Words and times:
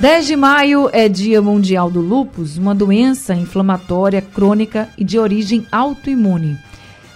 10 0.00 0.28
de 0.28 0.36
maio 0.36 0.88
é 0.92 1.08
Dia 1.08 1.42
Mundial 1.42 1.90
do 1.90 2.00
Lúpus, 2.00 2.56
uma 2.56 2.72
doença 2.72 3.34
inflamatória 3.34 4.22
crônica 4.22 4.88
e 4.96 5.02
de 5.02 5.18
origem 5.18 5.66
autoimune. 5.72 6.56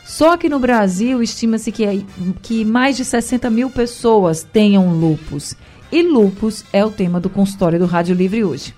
Só 0.04 0.37
que 0.37 0.48
no 0.48 0.58
Brasil 0.58 1.22
estima-se 1.22 1.71
que, 1.71 1.84
é, 1.84 2.00
que 2.42 2.64
mais 2.64 2.96
de 2.96 3.04
60 3.04 3.48
mil 3.50 3.71
pessoas 3.71 4.42
tenham 4.42 4.92
lúpus. 4.98 5.54
E 5.92 6.03
lúpus 6.03 6.64
é 6.72 6.84
o 6.84 6.90
tema 6.90 7.21
do 7.21 7.30
consultório 7.30 7.78
do 7.78 7.87
Rádio 7.87 8.17
Livre 8.17 8.42
hoje. 8.42 8.74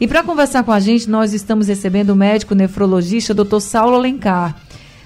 E 0.00 0.08
para 0.08 0.24
conversar 0.24 0.64
com 0.64 0.72
a 0.72 0.80
gente, 0.80 1.08
nós 1.08 1.32
estamos 1.32 1.68
recebendo 1.68 2.10
o 2.10 2.16
médico 2.16 2.52
nefrologista 2.52 3.32
Dr. 3.32 3.60
Saulo 3.60 3.94
Alencar. 3.94 4.56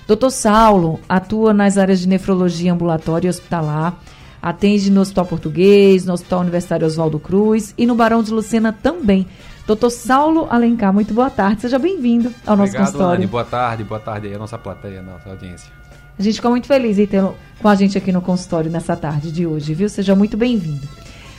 Dr. 0.09 0.31
Saulo 0.31 0.99
atua 1.07 1.53
nas 1.53 1.77
áreas 1.77 2.01
de 2.01 2.09
nefrologia 2.09 2.73
ambulatória 2.73 3.29
e 3.29 3.31
hospitalar 3.31 4.01
Atende 4.43 4.91
no 4.91 5.01
Hospital 5.01 5.27
Português, 5.27 6.05
no 6.05 6.13
Hospital 6.13 6.41
Universitário 6.41 6.87
Oswaldo 6.87 7.19
Cruz 7.19 7.75
e 7.77 7.87
no 7.87 7.95
Barão 7.95 8.23
de 8.23 8.33
Lucena 8.33 8.73
também. 8.73 9.27
Doutor 9.67 9.91
Saulo 9.91 10.47
Alencar, 10.51 10.93
muito 10.93 11.15
boa 11.15 11.31
tarde. 11.31 11.63
Seja 11.63 11.79
bem-vindo 11.79 12.33
ao 12.47 12.57
nosso 12.57 12.71
Obrigado, 12.71 12.87
consultório. 12.87 13.19
Anny. 13.19 13.27
Boa 13.27 13.45
tarde, 13.45 13.85
boa 13.85 14.01
tarde 14.01 14.29
aí 14.29 14.35
a 14.35 14.39
nossa 14.39 14.59
plateia, 14.59 15.01
a 15.01 15.03
nossa 15.03 15.29
audiência. 15.29 15.71
A 16.19 16.23
gente 16.23 16.35
ficou 16.35 16.51
muito 16.51 16.67
feliz 16.67 16.99
em 16.99 17.07
tê-lo 17.07 17.37
com 17.61 17.69
a 17.69 17.75
gente 17.75 17.97
aqui 17.97 18.13
no 18.13 18.21
consultório 18.21 18.71
nessa 18.71 18.97
tarde 18.97 19.31
de 19.31 19.47
hoje, 19.47 19.73
viu? 19.75 19.89
Seja 19.89 20.15
muito 20.15 20.37
bem-vindo. 20.37 20.89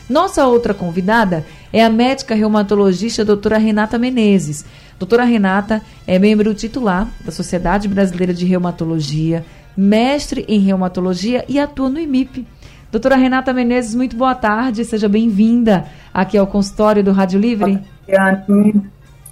Nossa 0.10 0.46
outra 0.46 0.74
convidada 0.74 1.46
é 1.72 1.84
a 1.84 1.90
médica 1.90 2.36
reumatologista 2.36 3.24
doutora 3.24 3.58
Renata 3.58 3.98
Menezes. 3.98 4.66
Doutora 5.00 5.24
Renata 5.24 5.82
é 6.06 6.20
membro 6.20 6.54
titular 6.54 7.08
da 7.24 7.32
Sociedade 7.32 7.88
Brasileira 7.88 8.34
de 8.34 8.46
Reumatologia, 8.46 9.46
mestre 9.76 10.46
em 10.48 10.60
reumatologia 10.60 11.46
e 11.48 11.60
atua 11.60 11.90
no 11.90 12.00
IMIP, 12.00 12.46
Doutora 12.92 13.16
Renata 13.16 13.54
Menezes, 13.54 13.96
muito 13.96 14.18
boa 14.18 14.36
tarde, 14.36 14.84
seja 14.84 15.08
bem-vinda 15.08 15.86
aqui 16.14 16.38
ao 16.38 16.46
consultório 16.46 17.02
do 17.02 17.14
Rádio 17.14 17.40
Livre. 17.40 17.80
Boa 18.06 18.18
tarde, 18.18 18.82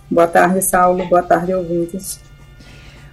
boa 0.09 0.27
tarde 0.27 0.61
Saulo, 0.61 1.05
boa 1.07 1.21
tarde, 1.21 1.53
ouvintes. 1.53 2.21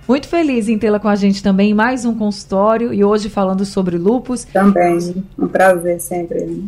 Muito 0.06 0.29
feliz 0.29 0.69
em 0.69 0.79
tê-la 0.79 1.01
com 1.01 1.09
a 1.09 1.17
gente 1.17 1.43
também, 1.43 1.75
mais 1.75 2.05
um 2.05 2.15
consultório 2.15 2.95
e 2.95 3.05
hoje 3.05 3.29
falando 3.29 3.65
sobre 3.65 3.98
lupus. 3.98 4.45
Também, 4.45 5.25
um 5.37 5.48
prazer 5.48 6.01
sempre. 6.01 6.62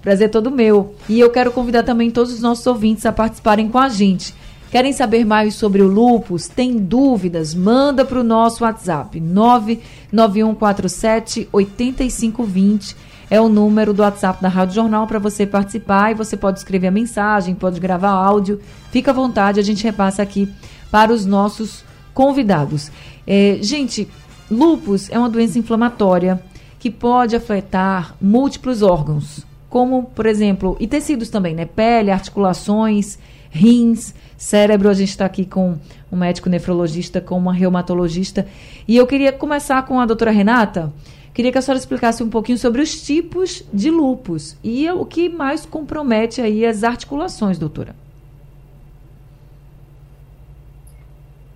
Prazer 0.00 0.30
todo 0.30 0.50
meu. 0.50 0.94
E 1.06 1.20
eu 1.20 1.28
quero 1.28 1.52
convidar 1.52 1.82
também 1.82 2.10
todos 2.10 2.32
os 2.32 2.40
nossos 2.40 2.66
ouvintes 2.66 3.04
a 3.04 3.12
participarem 3.12 3.68
com 3.68 3.76
a 3.76 3.90
gente. 3.90 4.34
Querem 4.70 4.94
saber 4.94 5.26
mais 5.26 5.56
sobre 5.56 5.82
o 5.82 5.86
lupus? 5.86 6.48
Tem 6.48 6.78
dúvidas? 6.78 7.54
Manda 7.54 8.02
para 8.02 8.20
o 8.20 8.24
nosso 8.24 8.64
WhatsApp 8.64 9.20
99147 9.20 11.50
8520 11.52 13.09
é 13.30 13.40
o 13.40 13.48
número 13.48 13.94
do 13.94 14.02
WhatsApp 14.02 14.42
da 14.42 14.48
Rádio 14.48 14.74
Jornal 14.74 15.06
para 15.06 15.20
você 15.20 15.46
participar 15.46 16.10
e 16.10 16.14
você 16.14 16.36
pode 16.36 16.58
escrever 16.58 16.88
a 16.88 16.90
mensagem, 16.90 17.54
pode 17.54 17.78
gravar 17.78 18.10
áudio. 18.10 18.60
Fica 18.90 19.12
à 19.12 19.14
vontade, 19.14 19.60
a 19.60 19.62
gente 19.62 19.84
repassa 19.84 20.20
aqui 20.20 20.52
para 20.90 21.12
os 21.12 21.24
nossos 21.24 21.84
convidados. 22.12 22.90
É, 23.24 23.58
gente, 23.62 24.08
lupus 24.50 25.08
é 25.10 25.18
uma 25.18 25.30
doença 25.30 25.58
inflamatória 25.58 26.42
que 26.80 26.90
pode 26.90 27.36
afetar 27.36 28.16
múltiplos 28.20 28.82
órgãos, 28.82 29.46
como, 29.68 30.04
por 30.04 30.26
exemplo, 30.26 30.76
e 30.80 30.88
tecidos 30.88 31.28
também, 31.28 31.54
né? 31.54 31.64
Pele, 31.64 32.10
articulações, 32.10 33.18
rins, 33.50 34.14
cérebro. 34.36 34.88
A 34.88 34.94
gente 34.94 35.10
está 35.10 35.26
aqui 35.26 35.44
com 35.44 35.78
um 36.10 36.16
médico 36.16 36.48
nefrologista, 36.48 37.20
com 37.20 37.36
uma 37.36 37.52
reumatologista. 37.52 38.46
E 38.88 38.96
eu 38.96 39.06
queria 39.06 39.32
começar 39.32 39.82
com 39.82 40.00
a 40.00 40.06
doutora 40.06 40.32
Renata. 40.32 40.92
Queria 41.40 41.52
que 41.52 41.56
a 41.56 41.62
senhora 41.62 41.78
explicasse 41.78 42.22
um 42.22 42.28
pouquinho 42.28 42.58
sobre 42.58 42.82
os 42.82 43.00
tipos 43.00 43.64
de 43.72 43.90
lupus 43.90 44.58
e 44.62 44.86
o 44.90 45.06
que 45.06 45.26
mais 45.26 45.64
compromete 45.64 46.42
aí 46.42 46.66
as 46.66 46.84
articulações, 46.84 47.58
doutora. 47.58 47.94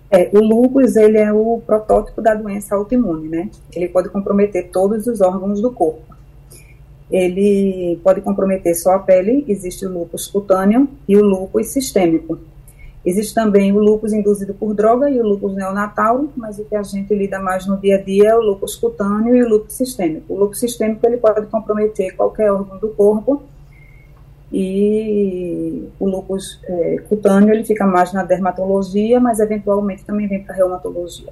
É, 0.09 0.27
o 0.33 0.39
lupus 0.39 0.95
ele 0.95 1.19
é 1.19 1.31
o 1.31 1.61
protótipo 1.63 2.19
da 2.19 2.33
doença 2.33 2.73
autoimune, 2.73 3.29
né? 3.29 3.51
Ele 3.75 3.87
pode 3.87 4.09
comprometer 4.09 4.71
todos 4.71 5.05
os 5.05 5.21
órgãos 5.21 5.61
do 5.61 5.71
corpo. 5.71 6.15
Ele 7.11 7.99
pode 8.03 8.21
comprometer 8.21 8.73
só 8.73 8.93
a 8.93 8.99
pele, 8.99 9.45
existe 9.47 9.85
o 9.85 9.93
lupus 9.93 10.25
cutâneo 10.25 10.89
e 11.07 11.15
o 11.15 11.23
lupus 11.23 11.67
sistêmico. 11.67 12.39
Existe 13.05 13.35
também 13.35 13.71
o 13.71 13.79
lúpus 13.79 14.11
induzido 14.13 14.53
por 14.55 14.73
droga 14.73 15.07
e 15.09 15.19
o 15.19 15.23
lúpus 15.23 15.53
neonatal, 15.53 16.25
mas 16.35 16.57
o 16.57 16.65
que 16.65 16.75
a 16.75 16.81
gente 16.81 17.13
lida 17.13 17.39
mais 17.39 17.67
no 17.67 17.77
dia 17.77 17.97
a 17.97 18.01
dia 18.01 18.29
é 18.29 18.35
o 18.35 18.41
lúpus 18.41 18.75
cutâneo 18.75 19.35
e 19.35 19.43
o 19.43 19.49
lúpus 19.49 19.75
sistêmico. 19.75 20.33
O 20.33 20.39
lúpus 20.39 20.59
sistêmico 20.59 21.05
ele 21.05 21.17
pode 21.17 21.45
comprometer 21.45 22.15
qualquer 22.15 22.51
órgão 22.51 22.79
do 22.79 22.89
corpo 22.89 23.43
e 24.51 25.87
o 25.99 26.09
lúpus 26.09 26.59
é, 26.63 26.97
cutâneo 27.07 27.53
ele 27.53 27.63
fica 27.63 27.85
mais 27.85 28.11
na 28.11 28.23
dermatologia, 28.23 29.19
mas 29.19 29.39
eventualmente 29.39 30.03
também 30.03 30.27
vem 30.27 30.41
para 30.41 30.55
a 30.55 30.57
reumatologia. 30.57 31.31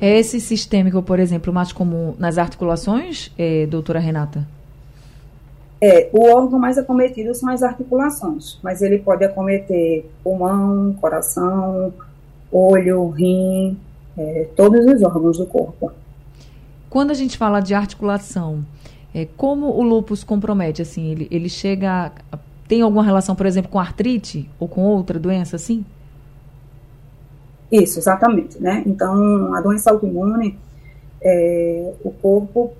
É 0.00 0.18
esse 0.18 0.40
sistêmico, 0.40 1.02
por 1.02 1.18
exemplo, 1.18 1.52
mais 1.52 1.72
comum 1.72 2.14
nas 2.18 2.38
articulações, 2.38 3.32
é, 3.36 3.66
doutora 3.66 3.98
Renata? 3.98 4.46
É, 5.86 6.08
o 6.14 6.32
órgão 6.34 6.58
mais 6.58 6.78
acometido 6.78 7.34
são 7.34 7.50
as 7.50 7.62
articulações, 7.62 8.58
mas 8.62 8.80
ele 8.80 8.98
pode 8.98 9.22
acometer 9.22 10.10
pulmão, 10.22 10.94
coração, 10.98 11.92
olho, 12.50 13.10
rim, 13.10 13.78
é, 14.16 14.48
todos 14.56 14.86
os 14.86 15.02
órgãos 15.02 15.36
do 15.36 15.44
corpo. 15.44 15.92
Quando 16.88 17.10
a 17.10 17.14
gente 17.14 17.36
fala 17.36 17.60
de 17.60 17.74
articulação, 17.74 18.64
é, 19.14 19.28
como 19.36 19.66
o 19.66 19.82
lúpus 19.82 20.24
compromete? 20.24 20.80
Assim, 20.80 21.10
ele, 21.10 21.28
ele 21.30 21.50
chega. 21.50 22.12
A, 22.32 22.38
tem 22.66 22.80
alguma 22.80 23.04
relação, 23.04 23.36
por 23.36 23.44
exemplo, 23.44 23.70
com 23.70 23.78
artrite 23.78 24.48
ou 24.58 24.66
com 24.66 24.80
outra 24.80 25.18
doença 25.18 25.56
assim? 25.56 25.84
Isso, 27.70 27.98
exatamente. 27.98 28.58
Né? 28.58 28.82
Então, 28.86 29.54
a 29.54 29.60
doença 29.60 29.90
autoimune, 29.90 30.58
é, 31.20 31.92
o 32.02 32.10
corpo 32.10 32.72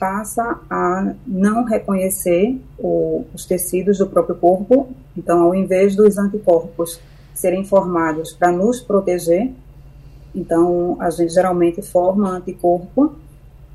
passa 0.00 0.58
a 0.70 1.14
não 1.26 1.62
reconhecer 1.62 2.58
o, 2.78 3.26
os 3.34 3.44
tecidos 3.44 3.98
do 3.98 4.06
próprio 4.06 4.34
corpo. 4.34 4.88
Então, 5.14 5.42
ao 5.42 5.54
invés 5.54 5.94
dos 5.94 6.16
anticorpos 6.16 6.98
serem 7.34 7.64
formados 7.64 8.32
para 8.32 8.50
nos 8.50 8.80
proteger, 8.80 9.52
então 10.34 10.96
a 10.98 11.10
gente 11.10 11.34
geralmente 11.34 11.82
forma 11.82 12.30
anticorpo 12.30 13.14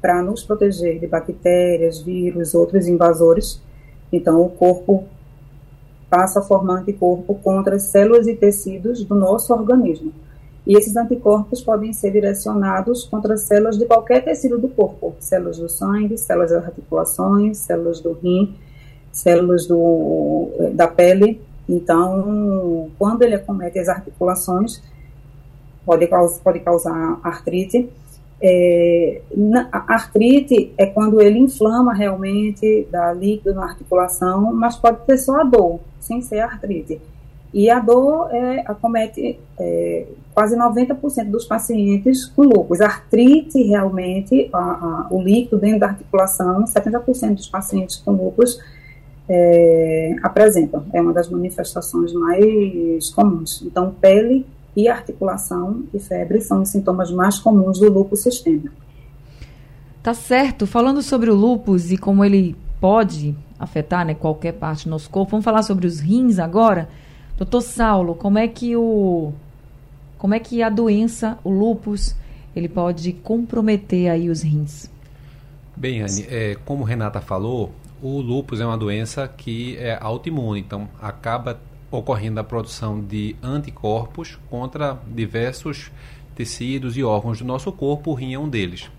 para 0.02 0.22
nos 0.24 0.44
proteger 0.44 1.00
de 1.00 1.06
bactérias, 1.06 2.02
vírus, 2.02 2.56
outros 2.56 2.88
invasores. 2.88 3.62
Então, 4.12 4.42
o 4.42 4.50
corpo 4.50 5.06
passa 6.10 6.40
a 6.40 6.44
formar 6.44 6.80
anticorpo 6.80 7.36
contra 7.36 7.76
as 7.76 7.84
células 7.84 8.26
e 8.26 8.36
tecidos 8.36 9.04
do 9.04 9.14
nosso 9.14 9.54
organismo. 9.54 10.12
E 10.66 10.76
esses 10.76 10.96
anticorpos 10.96 11.62
podem 11.62 11.94
ser 11.94 12.12
direcionados 12.12 13.04
contra 13.04 13.38
células 13.38 13.78
de 13.78 13.86
qualquer 13.86 14.24
tecido 14.24 14.58
do 14.58 14.68
corpo, 14.68 15.16
células 15.20 15.60
do 15.60 15.70
sangue, 15.70 16.18
células 16.18 16.50
das 16.50 16.66
articulações, 16.66 17.60
células 17.60 18.00
do 18.00 18.14
rim, 18.14 18.56
células 19.12 19.68
do, 19.68 20.50
da 20.74 20.88
pele. 20.88 21.40
Então, 21.70 22.90
quando 22.98 23.22
ele 23.22 23.36
acomete 23.36 23.78
as 23.78 23.88
articulações, 23.88 24.82
pode, 25.86 26.08
pode 26.44 26.60
causar 26.62 27.20
artrite. 27.24 27.88
É, 28.42 29.22
na, 29.36 29.70
artrite 29.72 30.74
é 30.78 30.88
quando 30.88 31.22
ele 31.22 31.40
inflama 31.40 31.94
realmente, 31.94 32.88
dá 32.92 33.14
líquido 33.14 33.54
na 33.54 33.66
articulação, 33.66 34.52
mas 34.54 34.76
pode 34.76 35.06
ter 35.06 35.18
só 35.18 35.42
a 35.42 35.44
dor, 35.44 35.80
sem 36.00 36.22
ser 36.22 36.40
artrite. 36.40 37.00
E 37.56 37.70
a 37.70 37.80
dor 37.80 38.28
é, 38.32 38.66
acomete 38.68 39.40
é, 39.58 40.08
quase 40.34 40.58
90% 40.58 41.30
dos 41.30 41.46
pacientes 41.46 42.26
com 42.26 42.42
lúpus. 42.42 42.82
Artrite, 42.82 43.64
realmente, 43.64 44.50
a, 44.52 44.58
a, 44.60 45.08
o 45.10 45.22
líquido 45.22 45.58
dentro 45.58 45.80
da 45.80 45.88
articulação, 45.88 46.66
70% 46.66 47.36
dos 47.36 47.48
pacientes 47.48 47.96
com 47.96 48.12
lúpus 48.12 48.60
é, 49.30 50.18
apresentam. 50.22 50.86
É 50.92 51.00
uma 51.00 51.14
das 51.14 51.30
manifestações 51.30 52.12
mais 52.12 53.10
comuns. 53.12 53.62
Então, 53.62 53.96
pele 54.02 54.46
e 54.76 54.90
articulação 54.90 55.86
e 55.94 56.00
febre 56.00 56.42
são 56.42 56.62
os 56.62 56.68
sintomas 56.68 57.10
mais 57.10 57.40
comuns 57.40 57.80
do 57.80 57.90
lúpus 57.90 58.20
sistêmico. 58.24 58.76
Tá 60.04 60.14
certo. 60.14 60.68
Falando 60.68 61.02
sobre 61.02 61.30
o 61.30 61.34
lúpus 61.34 61.90
e 61.90 61.98
como 61.98 62.26
ele 62.26 62.54
pode 62.82 63.34
afetar 63.58 64.06
né, 64.06 64.14
qualquer 64.14 64.52
parte 64.52 64.84
do 64.84 64.92
nosso 64.92 65.10
corpo, 65.10 65.32
vamos 65.32 65.46
falar 65.46 65.64
sobre 65.64 65.88
os 65.88 66.02
rins 66.02 66.38
agora. 66.38 66.90
Doutor 67.38 67.62
Saulo, 67.62 68.16
como 68.16 68.38
é 68.38 68.48
que 68.48 68.76
o 68.76 69.34
como 70.18 70.34
é 70.34 70.40
que 70.40 70.64
a 70.64 70.70
doença, 70.70 71.38
o 71.44 71.50
lupus, 71.50 72.16
ele 72.56 72.70
pode 72.70 73.12
comprometer 73.14 74.10
aí 74.10 74.30
os 74.30 74.42
rins? 74.42 74.90
Bem, 75.76 76.02
Anne, 76.02 76.26
é, 76.30 76.56
como 76.66 76.84
Renata 76.84 77.20
falou, 77.20 77.74
o 78.02 78.22
lupus 78.22 78.62
é 78.62 78.66
uma 78.66 78.78
doença 78.78 79.28
que 79.28 79.76
é 79.78 79.98
autoimune, 80.00 80.62
então 80.62 80.88
acaba 81.02 81.60
ocorrendo 81.92 82.40
a 82.40 82.44
produção 82.44 83.02
de 83.02 83.36
anticorpos 83.44 84.40
contra 84.50 84.98
diversos 85.08 85.92
tecidos 86.34 86.98
e 86.98 87.04
órgãos 87.04 87.40
do 87.40 87.46
nosso 87.46 87.72
corpo, 87.72 88.12
o 88.12 88.14
rim 88.14 88.34
é 88.34 88.40
um 88.40 88.50
deles. 88.50 88.90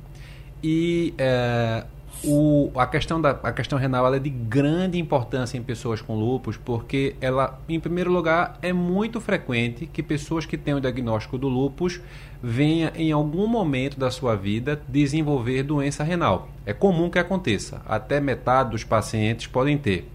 E 0.62 1.14
é, 1.18 1.84
O, 2.24 2.72
a, 2.74 2.86
questão 2.86 3.20
da, 3.20 3.30
a 3.42 3.52
questão 3.52 3.78
renal 3.78 4.12
é 4.12 4.18
de 4.18 4.30
grande 4.30 4.98
importância 4.98 5.56
em 5.56 5.62
pessoas 5.62 6.00
com 6.00 6.16
lúpus, 6.16 6.56
porque 6.56 7.14
ela, 7.20 7.60
em 7.68 7.78
primeiro 7.78 8.10
lugar, 8.10 8.58
é 8.62 8.72
muito 8.72 9.20
frequente 9.20 9.86
que 9.86 10.02
pessoas 10.02 10.46
que 10.46 10.56
têm 10.56 10.74
o 10.74 10.80
diagnóstico 10.80 11.38
do 11.38 11.48
lúpus 11.48 12.00
venha 12.42 12.92
em 12.96 13.12
algum 13.12 13.46
momento 13.46 13.98
da 13.98 14.10
sua 14.10 14.34
vida 14.34 14.80
desenvolver 14.88 15.62
doença 15.62 16.02
renal. 16.02 16.48
É 16.64 16.72
comum 16.72 17.10
que 17.10 17.18
aconteça, 17.18 17.82
até 17.86 18.20
metade 18.20 18.70
dos 18.70 18.82
pacientes 18.82 19.46
podem 19.46 19.78
ter. 19.78 20.10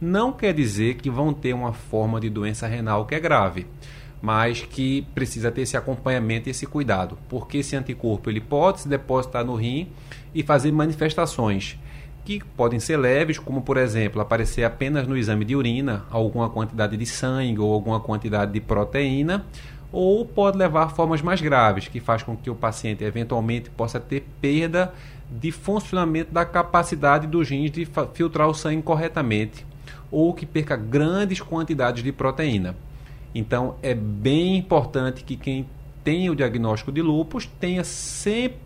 Não 0.00 0.32
quer 0.32 0.52
dizer 0.52 0.96
que 0.96 1.08
vão 1.08 1.32
ter 1.32 1.54
uma 1.54 1.72
forma 1.72 2.20
de 2.20 2.28
doença 2.28 2.66
renal 2.66 3.06
que 3.06 3.14
é 3.14 3.20
grave 3.20 3.66
mas 4.26 4.60
que 4.62 5.02
precisa 5.14 5.52
ter 5.52 5.60
esse 5.60 5.76
acompanhamento 5.76 6.48
e 6.48 6.50
esse 6.50 6.66
cuidado, 6.66 7.16
porque 7.28 7.58
esse 7.58 7.76
anticorpo 7.76 8.28
ele 8.28 8.40
pode 8.40 8.80
se 8.80 8.88
depositar 8.88 9.44
no 9.44 9.54
rim 9.54 9.86
e 10.34 10.42
fazer 10.42 10.72
manifestações 10.72 11.78
que 12.24 12.42
podem 12.56 12.80
ser 12.80 12.96
leves, 12.96 13.38
como 13.38 13.62
por 13.62 13.76
exemplo, 13.76 14.20
aparecer 14.20 14.64
apenas 14.64 15.06
no 15.06 15.16
exame 15.16 15.44
de 15.44 15.54
urina 15.54 16.06
alguma 16.10 16.50
quantidade 16.50 16.96
de 16.96 17.06
sangue 17.06 17.60
ou 17.60 17.72
alguma 17.72 18.00
quantidade 18.00 18.50
de 18.52 18.60
proteína, 18.60 19.46
ou 19.92 20.26
pode 20.26 20.58
levar 20.58 20.82
a 20.82 20.88
formas 20.88 21.22
mais 21.22 21.40
graves, 21.40 21.86
que 21.86 22.00
faz 22.00 22.24
com 22.24 22.36
que 22.36 22.50
o 22.50 22.54
paciente 22.56 23.04
eventualmente 23.04 23.70
possa 23.70 24.00
ter 24.00 24.26
perda 24.40 24.92
de 25.30 25.52
funcionamento 25.52 26.32
da 26.32 26.44
capacidade 26.44 27.28
dos 27.28 27.48
rins 27.48 27.70
de 27.70 27.86
filtrar 28.12 28.48
o 28.48 28.54
sangue 28.54 28.82
corretamente, 28.82 29.64
ou 30.10 30.34
que 30.34 30.44
perca 30.44 30.74
grandes 30.74 31.40
quantidades 31.40 32.02
de 32.02 32.10
proteína. 32.10 32.74
Então 33.36 33.76
é 33.82 33.92
bem 33.94 34.56
importante 34.56 35.22
que 35.22 35.36
quem 35.36 35.68
tem 36.02 36.30
o 36.30 36.34
diagnóstico 36.34 36.90
de 36.90 37.02
lúpus 37.02 37.46
tenha 37.60 37.84
sempre 37.84 38.56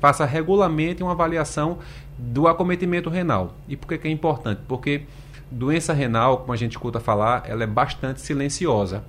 faça 0.00 0.24
regularmente 0.24 1.00
uma 1.00 1.12
avaliação 1.12 1.78
do 2.18 2.48
acometimento 2.48 3.08
renal. 3.08 3.54
E 3.68 3.76
por 3.76 3.86
que, 3.86 3.98
que 3.98 4.08
é 4.08 4.10
importante? 4.10 4.62
Porque 4.66 5.02
doença 5.48 5.92
renal, 5.92 6.38
como 6.38 6.52
a 6.52 6.56
gente 6.56 6.72
escuta 6.72 6.98
falar, 6.98 7.44
ela 7.46 7.62
é 7.62 7.66
bastante 7.68 8.20
silenciosa. 8.20 9.04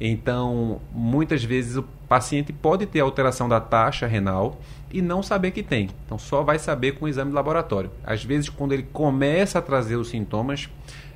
Então, 0.00 0.80
muitas 0.92 1.42
vezes 1.42 1.76
o 1.76 1.82
paciente 2.08 2.52
pode 2.52 2.86
ter 2.86 3.00
alteração 3.00 3.48
da 3.48 3.60
taxa 3.60 4.06
renal 4.06 4.60
e 4.92 5.02
não 5.02 5.20
saber 5.20 5.50
que 5.50 5.62
tem. 5.64 5.90
Então, 6.06 6.16
só 6.16 6.42
vai 6.42 6.58
saber 6.58 6.92
com 6.92 7.06
o 7.06 7.08
exame 7.08 7.30
de 7.30 7.34
laboratório. 7.34 7.90
Às 8.04 8.24
vezes, 8.24 8.48
quando 8.48 8.72
ele 8.72 8.84
começa 8.84 9.58
a 9.58 9.62
trazer 9.62 9.96
os 9.96 10.08
sintomas, 10.08 10.68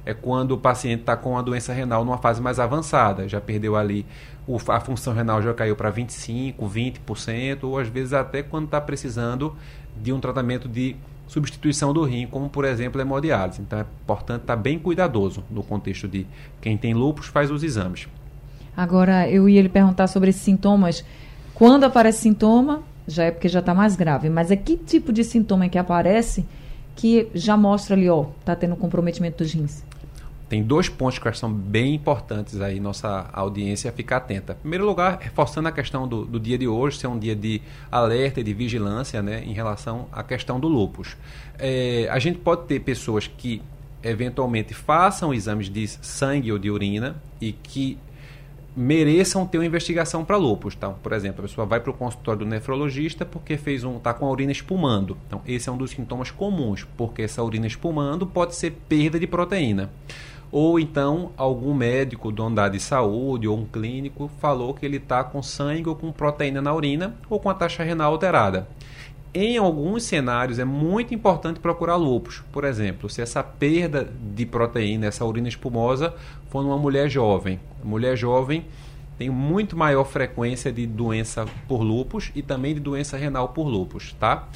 é 0.06 0.12
quando 0.12 0.52
o 0.52 0.58
paciente 0.58 1.00
está 1.00 1.16
com 1.16 1.38
a 1.38 1.42
doença 1.42 1.72
renal 1.72 2.04
numa 2.04 2.18
fase 2.18 2.40
mais 2.40 2.58
avançada, 2.58 3.28
já 3.28 3.40
perdeu 3.40 3.76
ali, 3.76 4.04
o, 4.46 4.58
a 4.68 4.80
função 4.80 5.14
renal 5.14 5.40
já 5.42 5.54
caiu 5.54 5.74
para 5.74 5.90
25%, 5.90 6.54
20%, 6.58 7.64
ou 7.64 7.78
às 7.78 7.88
vezes 7.88 8.12
até 8.12 8.42
quando 8.42 8.66
está 8.66 8.80
precisando 8.80 9.54
de 9.96 10.12
um 10.12 10.20
tratamento 10.20 10.68
de 10.68 10.96
substituição 11.26 11.92
do 11.92 12.04
rim, 12.04 12.26
como 12.26 12.48
por 12.48 12.64
exemplo 12.64 13.00
hemodiálise. 13.00 13.62
Então 13.62 13.78
é 13.78 13.82
importante 13.82 14.42
estar 14.42 14.56
tá 14.56 14.60
bem 14.60 14.78
cuidadoso 14.78 15.42
no 15.50 15.62
contexto 15.62 16.06
de 16.06 16.26
quem 16.60 16.76
tem 16.76 16.92
lúpus 16.92 17.26
faz 17.26 17.50
os 17.50 17.62
exames. 17.62 18.06
Agora 18.76 19.28
eu 19.28 19.48
ia 19.48 19.62
lhe 19.62 19.68
perguntar 19.68 20.06
sobre 20.06 20.30
esses 20.30 20.42
sintomas. 20.42 21.04
Quando 21.54 21.84
aparece 21.84 22.18
sintoma, 22.18 22.82
já 23.06 23.24
é 23.24 23.30
porque 23.30 23.48
já 23.48 23.60
está 23.60 23.72
mais 23.72 23.96
grave, 23.96 24.28
mas 24.28 24.50
é 24.50 24.56
que 24.56 24.76
tipo 24.76 25.12
de 25.12 25.22
sintoma 25.22 25.64
é 25.64 25.68
que 25.68 25.78
aparece 25.78 26.44
que 26.96 27.28
já 27.34 27.56
mostra 27.56 27.94
ali, 27.94 28.08
ó, 28.08 28.26
está 28.40 28.54
tendo 28.54 28.76
comprometimento 28.76 29.38
dos 29.38 29.52
rins? 29.52 29.84
Tem 30.48 30.62
dois 30.62 30.88
pontos 30.88 31.18
que 31.18 31.32
são 31.36 31.52
bem 31.52 31.94
importantes 31.94 32.60
aí, 32.60 32.78
nossa 32.78 33.28
audiência 33.32 33.90
ficar 33.92 34.18
atenta. 34.18 34.52
Em 34.52 34.56
primeiro 34.56 34.84
lugar, 34.84 35.18
reforçando 35.20 35.68
a 35.68 35.72
questão 35.72 36.06
do, 36.06 36.24
do, 36.24 36.38
dia 36.38 36.58
de 36.58 36.68
hoje, 36.68 36.98
ser 36.98 37.06
um 37.06 37.18
dia 37.18 37.34
de 37.34 37.62
alerta 37.90 38.40
e 38.40 38.42
de 38.42 38.52
vigilância 38.52 39.22
né, 39.22 39.42
em 39.44 39.52
relação 39.52 40.06
à 40.12 40.22
questão 40.22 40.60
do 40.60 40.68
lupus. 40.68 41.16
É, 41.58 42.08
a 42.10 42.18
gente 42.18 42.38
pode 42.38 42.66
ter 42.66 42.80
pessoas 42.80 43.26
que 43.26 43.62
eventualmente 44.02 44.74
façam 44.74 45.32
exames 45.32 45.70
de 45.70 45.88
sangue 45.88 46.52
ou 46.52 46.58
de 46.58 46.70
urina 46.70 47.16
e 47.40 47.52
que 47.52 47.98
mereçam 48.76 49.46
ter 49.46 49.56
uma 49.56 49.66
investigação 49.66 50.24
para 50.24 50.36
lupus. 50.36 50.74
Então, 50.76 50.96
por 51.02 51.12
exemplo, 51.12 51.40
a 51.40 51.48
pessoa 51.48 51.66
vai 51.66 51.80
para 51.80 51.90
o 51.90 51.94
consultório 51.94 52.40
do 52.40 52.46
nefrologista 52.46 53.24
porque 53.24 53.56
fez 53.56 53.82
um 53.82 53.96
está 53.96 54.12
com 54.12 54.26
a 54.26 54.30
urina 54.30 54.52
espumando. 54.52 55.16
Então, 55.26 55.40
esse 55.46 55.70
é 55.70 55.72
um 55.72 55.76
dos 55.76 55.92
sintomas 55.92 56.30
comuns, 56.30 56.86
porque 56.98 57.22
essa 57.22 57.42
urina 57.42 57.66
espumando 57.66 58.26
pode 58.26 58.54
ser 58.54 58.72
perda 58.88 59.18
de 59.18 59.26
proteína 59.26 59.90
ou 60.54 60.78
então 60.78 61.32
algum 61.36 61.74
médico, 61.74 62.30
dono 62.30 62.54
da 62.54 62.68
de 62.68 62.78
saúde 62.78 63.48
ou 63.48 63.58
um 63.58 63.64
clínico 63.64 64.30
falou 64.38 64.72
que 64.72 64.86
ele 64.86 64.98
está 64.98 65.24
com 65.24 65.42
sangue 65.42 65.88
ou 65.88 65.96
com 65.96 66.12
proteína 66.12 66.62
na 66.62 66.72
urina 66.72 67.16
ou 67.28 67.40
com 67.40 67.50
a 67.50 67.54
taxa 67.54 67.82
renal 67.82 68.12
alterada. 68.12 68.68
Em 69.34 69.58
alguns 69.58 70.04
cenários 70.04 70.60
é 70.60 70.64
muito 70.64 71.12
importante 71.12 71.58
procurar 71.58 71.96
lúpus. 71.96 72.44
Por 72.52 72.62
exemplo, 72.62 73.10
se 73.10 73.20
essa 73.20 73.42
perda 73.42 74.08
de 74.32 74.46
proteína, 74.46 75.06
essa 75.06 75.24
urina 75.24 75.48
espumosa, 75.48 76.14
for 76.50 76.62
numa 76.62 76.78
mulher 76.78 77.10
jovem. 77.10 77.58
Mulher 77.82 78.16
jovem 78.16 78.64
tem 79.18 79.30
muito 79.30 79.76
maior 79.76 80.04
frequência 80.04 80.70
de 80.70 80.86
doença 80.86 81.46
por 81.66 81.82
lúpus 81.82 82.30
e 82.32 82.42
também 82.42 82.74
de 82.74 82.80
doença 82.80 83.16
renal 83.16 83.48
por 83.48 83.66
lúpus, 83.66 84.14
tá? 84.20 84.48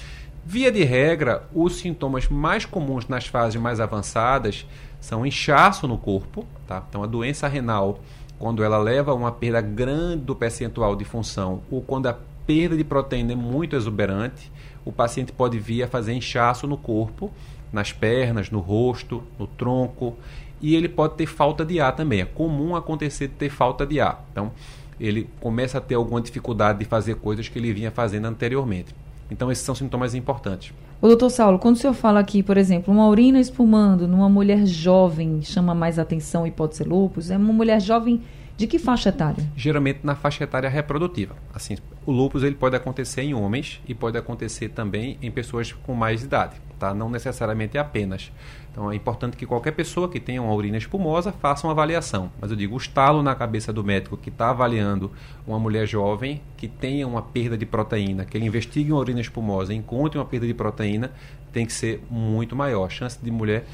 Via 0.50 0.72
de 0.72 0.82
regra, 0.82 1.46
os 1.52 1.76
sintomas 1.76 2.26
mais 2.26 2.64
comuns 2.64 3.06
nas 3.06 3.26
fases 3.26 3.60
mais 3.60 3.80
avançadas 3.80 4.66
são 4.98 5.26
inchaço 5.26 5.86
no 5.86 5.98
corpo, 5.98 6.46
tá? 6.66 6.82
Então 6.88 7.02
a 7.02 7.06
doença 7.06 7.46
renal, 7.46 8.00
quando 8.38 8.64
ela 8.64 8.78
leva 8.78 9.10
a 9.10 9.14
uma 9.14 9.30
perda 9.30 9.60
grande 9.60 10.24
do 10.24 10.34
percentual 10.34 10.96
de 10.96 11.04
função 11.04 11.60
ou 11.70 11.82
quando 11.82 12.06
a 12.06 12.16
perda 12.46 12.74
de 12.78 12.82
proteína 12.82 13.34
é 13.34 13.36
muito 13.36 13.76
exuberante, 13.76 14.50
o 14.86 14.90
paciente 14.90 15.32
pode 15.32 15.58
vir 15.58 15.82
a 15.82 15.86
fazer 15.86 16.14
inchaço 16.14 16.66
no 16.66 16.78
corpo, 16.78 17.30
nas 17.70 17.92
pernas, 17.92 18.50
no 18.50 18.60
rosto, 18.60 19.22
no 19.38 19.46
tronco, 19.46 20.16
e 20.62 20.74
ele 20.74 20.88
pode 20.88 21.16
ter 21.16 21.26
falta 21.26 21.62
de 21.62 21.78
ar 21.78 21.94
também. 21.94 22.22
É 22.22 22.24
comum 22.24 22.74
acontecer 22.74 23.28
de 23.28 23.34
ter 23.34 23.50
falta 23.50 23.84
de 23.84 24.00
ar. 24.00 24.26
Então, 24.32 24.50
ele 24.98 25.28
começa 25.40 25.76
a 25.76 25.80
ter 25.82 25.96
alguma 25.96 26.22
dificuldade 26.22 26.78
de 26.78 26.86
fazer 26.86 27.16
coisas 27.16 27.50
que 27.50 27.58
ele 27.58 27.70
vinha 27.70 27.90
fazendo 27.90 28.24
anteriormente. 28.24 28.94
Então, 29.30 29.50
esses 29.50 29.64
são 29.64 29.75
sintomas 29.75 30.14
importantes. 30.14 30.72
O 31.00 31.06
doutor 31.06 31.30
Saulo, 31.30 31.58
quando 31.58 31.76
o 31.76 31.78
senhor 31.78 31.92
fala 31.92 32.19
aqui, 32.19 32.42
por 32.42 32.56
exemplo, 32.56 32.92
uma 32.92 33.06
urina 33.08 33.38
espumando 33.38 34.08
numa 34.08 34.28
mulher 34.28 34.66
jovem 34.66 35.42
chama 35.42 35.75
mais 35.75 35.98
atenção 35.98 36.46
e 36.46 36.50
pode 36.50 36.76
ser 36.76 36.88
lúpus, 36.88 37.30
é 37.30 37.36
uma 37.36 37.52
mulher 37.52 37.80
jovem 37.80 38.20
de 38.58 38.66
que 38.66 38.76
faixa 38.76 39.10
etária? 39.10 39.49
Geralmente 39.56 40.00
na 40.02 40.16
faixa 40.16 40.43
etária 40.43 40.69
reprodutiva. 40.69 41.37
Assim, 41.55 41.76
o 42.05 42.10
lúpus 42.10 42.43
ele 42.43 42.56
pode 42.56 42.75
acontecer 42.75 43.22
em 43.22 43.32
homens 43.32 43.81
e 43.87 43.94
pode 43.94 44.19
acontecer 44.19 44.70
também 44.70 45.16
em 45.22 45.31
pessoas 45.31 45.70
com 45.70 45.94
mais 45.94 46.25
idade, 46.25 46.56
tá? 46.76 46.93
Não 46.93 47.08
necessariamente 47.08 47.78
apenas. 47.78 48.32
Então 48.72 48.90
é 48.90 48.96
importante 48.96 49.37
que 49.37 49.46
qualquer 49.46 49.70
pessoa 49.70 50.08
que 50.08 50.19
tenha 50.19 50.43
uma 50.43 50.52
urina 50.52 50.76
espumosa 50.76 51.31
faça 51.31 51.69
uma 51.69 51.72
avaliação. 51.72 52.32
Mas 52.40 52.50
eu 52.50 52.56
digo, 52.56 52.75
o 52.75 52.78
estalo 52.78 53.22
na 53.22 53.32
cabeça 53.32 53.72
do 53.72 53.84
médico 53.84 54.17
que 54.17 54.29
está 54.29 54.50
avaliando 54.50 55.12
uma 55.46 55.60
mulher 55.60 55.86
jovem 55.86 56.43
que 56.56 56.67
tenha 56.67 57.06
uma 57.06 57.22
perda 57.22 57.56
de 57.56 57.65
proteína, 57.65 58.24
que 58.24 58.36
ele 58.36 58.46
investigue 58.46 58.91
uma 58.91 59.00
urina 59.00 59.20
espumosa 59.20 59.72
e 59.72 59.77
encontre 59.77 60.19
uma 60.19 60.24
perda 60.24 60.48
de 60.48 60.55
proteína, 60.55 61.12
tem 61.53 61.65
que 61.65 61.72
ser 61.72 62.03
muito 62.10 62.56
maior. 62.56 62.86
A 62.86 62.91
chance 62.91 63.19
de 63.22 63.31
mulher 63.31 63.65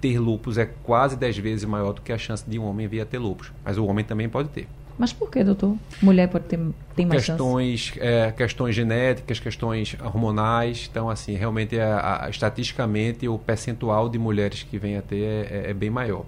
ter 0.00 0.18
lupus 0.18 0.58
é 0.58 0.66
quase 0.66 1.16
10 1.16 1.38
vezes 1.38 1.64
maior 1.64 1.92
do 1.92 2.00
que 2.00 2.12
a 2.12 2.18
chance 2.18 2.44
de 2.48 2.58
um 2.58 2.64
homem 2.64 2.86
vir 2.86 3.00
a 3.00 3.06
ter 3.06 3.18
lupus. 3.18 3.52
Mas 3.64 3.78
o 3.78 3.84
homem 3.86 4.04
também 4.04 4.28
pode 4.28 4.48
ter. 4.48 4.68
Mas 4.98 5.12
por 5.12 5.30
que, 5.30 5.44
doutor? 5.44 5.76
Mulher 6.02 6.28
pode 6.28 6.46
ter 6.46 6.58
tem 6.96 7.06
mais 7.06 7.24
questões? 7.24 7.92
É, 7.98 8.32
questões 8.32 8.74
genéticas, 8.74 9.38
questões 9.38 9.96
hormonais. 10.04 10.88
Então, 10.90 11.08
assim, 11.08 11.34
realmente, 11.34 11.78
é, 11.78 11.84
a, 11.84 12.24
a, 12.24 12.30
estatisticamente, 12.30 13.28
o 13.28 13.38
percentual 13.38 14.08
de 14.08 14.18
mulheres 14.18 14.64
que 14.64 14.76
vem 14.76 14.96
a 14.96 15.02
ter 15.02 15.22
é, 15.22 15.66
é, 15.66 15.70
é 15.70 15.74
bem 15.74 15.88
maior. 15.88 16.24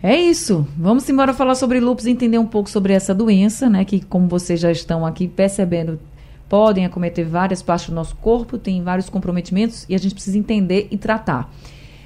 É 0.00 0.16
isso. 0.16 0.64
Vamos 0.76 1.08
embora 1.08 1.34
falar 1.34 1.56
sobre 1.56 1.80
lupus 1.80 2.06
e 2.06 2.10
entender 2.10 2.38
um 2.38 2.46
pouco 2.46 2.70
sobre 2.70 2.92
essa 2.92 3.12
doença, 3.12 3.68
né? 3.68 3.84
Que, 3.84 4.00
como 4.00 4.28
vocês 4.28 4.60
já 4.60 4.70
estão 4.70 5.04
aqui 5.04 5.26
percebendo, 5.26 5.98
podem 6.48 6.86
acometer 6.86 7.26
várias 7.26 7.60
partes 7.60 7.88
do 7.88 7.94
nosso 7.94 8.14
corpo, 8.16 8.56
tem 8.56 8.84
vários 8.84 9.10
comprometimentos 9.10 9.84
e 9.88 9.96
a 9.96 9.98
gente 9.98 10.14
precisa 10.14 10.38
entender 10.38 10.86
e 10.92 10.96
tratar. 10.96 11.52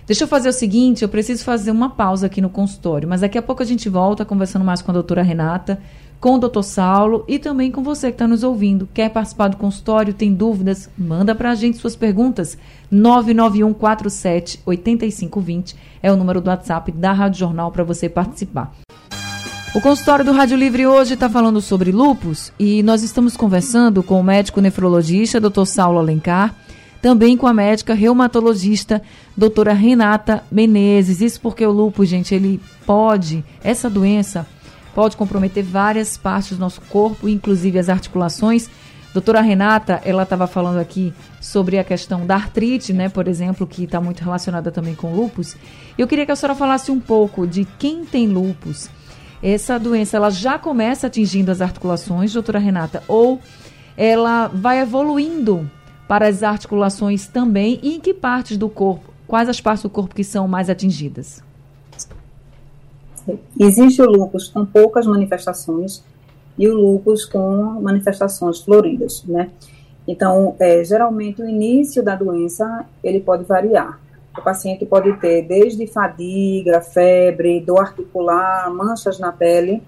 Deixa 0.07 0.25
eu 0.25 0.29
fazer 0.29 0.49
o 0.49 0.53
seguinte, 0.53 1.03
eu 1.03 1.09
preciso 1.09 1.45
fazer 1.45 1.71
uma 1.71 1.91
pausa 1.91 2.27
aqui 2.27 2.41
no 2.41 2.51
consultório, 2.51 3.09
mas 3.09 3.21
daqui 3.21 3.39
a 3.39 3.43
pouco 3.43 3.63
a 3.63 3.67
gente 3.67 3.89
volta 3.89 4.25
conversando 4.25 4.65
mais 4.65 4.83
com 4.83 4.91
a 4.91 4.95
doutora 4.95 5.23
Renata, 5.23 5.81
com 6.19 6.35
o 6.35 6.39
doutor 6.39 6.63
Saulo 6.63 7.25
e 7.29 7.39
também 7.39 7.71
com 7.71 7.83
você 7.83 8.09
que 8.09 8.15
está 8.15 8.29
nos 8.29 8.43
ouvindo. 8.43 8.89
Quer 8.93 9.11
participar 9.11 9.49
do 9.49 9.57
consultório, 9.57 10.15
tem 10.15 10.33
dúvidas? 10.33 10.89
Manda 10.99 11.35
para 11.35 11.51
a 11.51 11.55
gente 11.55 11.79
suas 11.79 11.97
perguntas. 11.97 12.59
99147 12.91 14.61
8520 14.65 15.77
é 16.03 16.13
o 16.13 16.17
número 16.17 16.41
do 16.41 16.49
WhatsApp 16.49 16.93
da 16.93 17.13
Rádio 17.13 17.41
Jornal 17.41 17.71
para 17.73 17.85
você 17.85 18.09
participar. 18.09 18.73
O 19.75 19.81
consultório 19.81 20.25
do 20.25 20.33
Rádio 20.33 20.57
Livre 20.57 20.87
hoje 20.87 21.15
está 21.15 21.31
falando 21.31 21.61
sobre 21.61 21.91
lupus 21.91 22.53
e 22.59 22.83
nós 22.83 23.03
estamos 23.03 23.37
conversando 23.37 24.03
com 24.03 24.21
o 24.21 24.23
médico 24.23 24.61
nefrologista, 24.61 25.41
doutor 25.41 25.65
Saulo 25.65 25.99
Alencar, 25.99 26.55
também 27.03 27.37
com 27.37 27.49
a 27.49 27.53
médica 27.53 27.93
reumatologista, 27.93 29.03
doutora 29.37 29.73
Renata 29.73 30.45
Menezes. 30.51 31.21
Isso 31.21 31.41
porque 31.41 31.67
o 31.67 31.73
lúpus, 31.73 32.09
gente, 32.09 32.35
ele 32.35 32.61
pode, 32.87 33.45
essa 33.63 33.91
doença 33.91 34.47
pode 34.95 35.17
comprometer 35.17 35.65
várias 35.65 36.17
partes 36.17 36.57
do 36.57 36.61
nosso 36.61 36.81
corpo, 36.83 37.29
inclusive 37.29 37.79
as 37.79 37.89
articulações, 37.89 38.71
Doutora 39.13 39.43
Renata, 39.43 40.01
ela 40.07 40.23
estava 40.23 40.47
falando 40.47 40.79
aqui 40.79 41.13
sobre 41.39 41.79
a 41.79 41.85
questão 41.85 42.25
da 42.25 42.37
artrite, 42.37 42.95
né, 42.95 43.11
por 43.11 43.29
exemplo, 43.29 43.67
que 43.67 43.85
está 43.85 44.01
muito 44.01 44.25
relacionada 44.25 44.71
também 44.71 44.95
com 44.95 45.15
lupus. 45.15 45.55
Eu 45.99 46.09
queria 46.09 46.25
que 46.25 46.33
a 46.33 46.37
senhora 46.37 46.55
falasse 46.55 46.91
um 46.91 46.99
pouco 46.99 47.47
de 47.47 47.67
quem 47.79 48.07
tem 48.07 48.27
lupus. 48.27 48.89
Essa 49.43 49.79
doença, 49.79 50.17
ela 50.17 50.31
já 50.31 50.59
começa 50.59 51.09
atingindo 51.09 51.51
as 51.51 51.61
articulações, 51.61 52.33
doutora 52.33 52.59
Renata, 52.59 53.03
ou 53.07 53.39
ela 53.99 54.49
vai 54.49 54.81
evoluindo 54.81 55.71
para 56.09 56.29
as 56.29 56.43
articulações 56.43 57.27
também 57.27 57.79
e 57.83 57.97
em 57.97 58.01
que 58.01 58.13
partes 58.13 58.57
do 58.57 58.69
corpo? 58.69 59.13
Quais 59.27 59.49
as 59.49 59.61
partes 59.61 59.83
do 59.83 59.91
corpo 59.91 60.15
que 60.15 60.25
são 60.25 60.47
mais 60.47 60.69
atingidas? 60.69 61.43
Existe 63.59 64.03
o 64.03 64.11
lúpus 64.11 64.49
com 64.49 64.65
poucas 64.65 65.07
manifestações 65.07 66.03
e 66.59 66.69
o 66.69 66.75
lúpus 66.75 67.25
com 67.25 67.81
manifestações 67.81 68.61
floridas, 68.61 69.25
né? 69.25 69.51
Então, 70.07 70.57
é, 70.59 70.85
geralmente 70.85 71.41
o 71.41 71.49
início 71.49 72.03
da 72.03 72.17
doença 72.17 72.85
ele 73.03 73.21
pode 73.21 73.45
variar. 73.45 74.01
O 74.37 74.43
paciente 74.43 74.85
pode 74.85 75.13
ter 75.19 75.43
desde 75.43 75.87
fadiga, 75.87 76.81
febre, 76.81 77.61
dor 77.61 77.81
articular, 77.81 78.71
manchas 78.71 79.19
na 79.19 79.31
pele. 79.31 79.83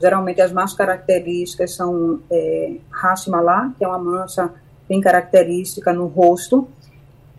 Geralmente 0.00 0.40
as 0.40 0.52
mais 0.52 0.74
características 0.74 1.74
são 1.74 2.20
é, 2.30 2.76
que 3.76 3.84
é 3.84 3.88
uma 3.88 3.98
mancha 3.98 4.50
bem 4.88 5.00
característica 5.00 5.92
no 5.92 6.06
rosto 6.06 6.68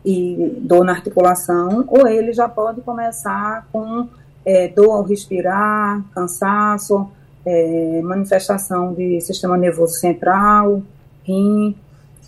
e 0.05 0.57
dor 0.61 0.85
na 0.85 0.93
articulação, 0.93 1.85
ou 1.87 2.07
ele 2.07 2.31
já 2.31 2.47
pode 2.47 2.81
começar 2.81 3.67
com 3.71 4.07
é, 4.45 4.67
dor 4.67 4.91
ao 4.91 5.03
respirar, 5.03 6.01
cansaço, 6.13 7.09
é, 7.45 8.01
manifestação 8.01 8.93
de 8.93 9.19
sistema 9.21 9.57
nervoso 9.57 9.95
central, 9.95 10.81
rim, 11.23 11.75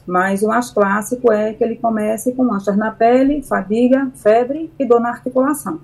mas 0.05 0.41
o 0.41 0.47
mais 0.47 0.71
clássico 0.71 1.31
é 1.31 1.53
que 1.53 1.63
ele 1.63 1.75
comece 1.75 2.31
com 2.33 2.43
manchas 2.43 2.75
na 2.75 2.91
pele, 2.91 3.41
fadiga, 3.41 4.11
febre 4.15 4.71
e 4.79 4.85
dor 4.85 4.99
na 4.99 5.09
articulação. 5.09 5.79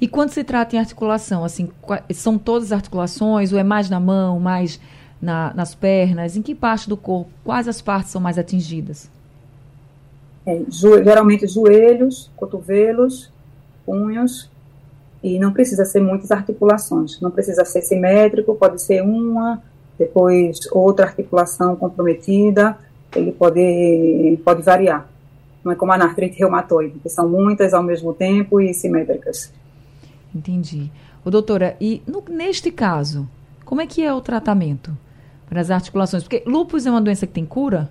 E 0.00 0.08
quando 0.08 0.30
se 0.30 0.42
trata 0.42 0.74
em 0.74 0.78
articulação, 0.80 1.44
assim, 1.44 1.68
são 2.12 2.36
todas 2.36 2.72
as 2.72 2.72
articulações 2.72 3.52
ou 3.52 3.58
é 3.58 3.62
mais 3.62 3.88
na 3.88 4.00
mão, 4.00 4.40
mais 4.40 4.80
na, 5.22 5.54
nas 5.54 5.74
pernas? 5.74 6.36
Em 6.36 6.42
que 6.42 6.54
parte 6.54 6.88
do 6.88 6.96
corpo? 6.96 7.30
Quais 7.44 7.68
as 7.68 7.80
partes 7.80 8.10
são 8.10 8.20
mais 8.20 8.36
atingidas? 8.36 9.08
É, 10.44 10.60
geralmente 10.68 11.46
joelhos, 11.46 12.28
cotovelos, 12.36 13.30
punhos, 13.86 14.50
e 15.22 15.38
não 15.38 15.52
precisa 15.52 15.84
ser 15.84 16.00
muitas 16.00 16.32
articulações. 16.32 17.20
Não 17.20 17.30
precisa 17.30 17.64
ser 17.64 17.82
simétrico, 17.82 18.56
pode 18.56 18.82
ser 18.82 19.02
uma, 19.02 19.62
depois 19.96 20.58
outra 20.72 21.06
articulação 21.06 21.76
comprometida, 21.76 22.76
ele 23.14 23.30
pode, 23.30 24.40
pode 24.44 24.62
variar. 24.62 25.08
Não 25.64 25.70
é 25.70 25.76
como 25.76 25.92
a 25.92 25.94
artrite 25.94 26.40
reumatoide, 26.40 26.98
que 26.98 27.08
são 27.08 27.28
muitas 27.28 27.72
ao 27.72 27.84
mesmo 27.84 28.12
tempo 28.12 28.60
e 28.60 28.74
simétricas. 28.74 29.52
Entendi. 30.34 30.90
O 31.24 31.30
doutora, 31.30 31.76
e 31.80 32.02
no, 32.04 32.24
neste 32.28 32.72
caso, 32.72 33.28
como 33.64 33.80
é 33.80 33.86
que 33.86 34.02
é 34.02 34.12
o 34.12 34.20
tratamento 34.20 34.96
para 35.52 35.60
as 35.60 35.70
articulações? 35.70 36.22
Porque 36.22 36.42
lúpus 36.46 36.86
é 36.86 36.90
uma 36.90 37.00
doença 37.00 37.26
que 37.26 37.32
tem 37.34 37.44
cura? 37.44 37.90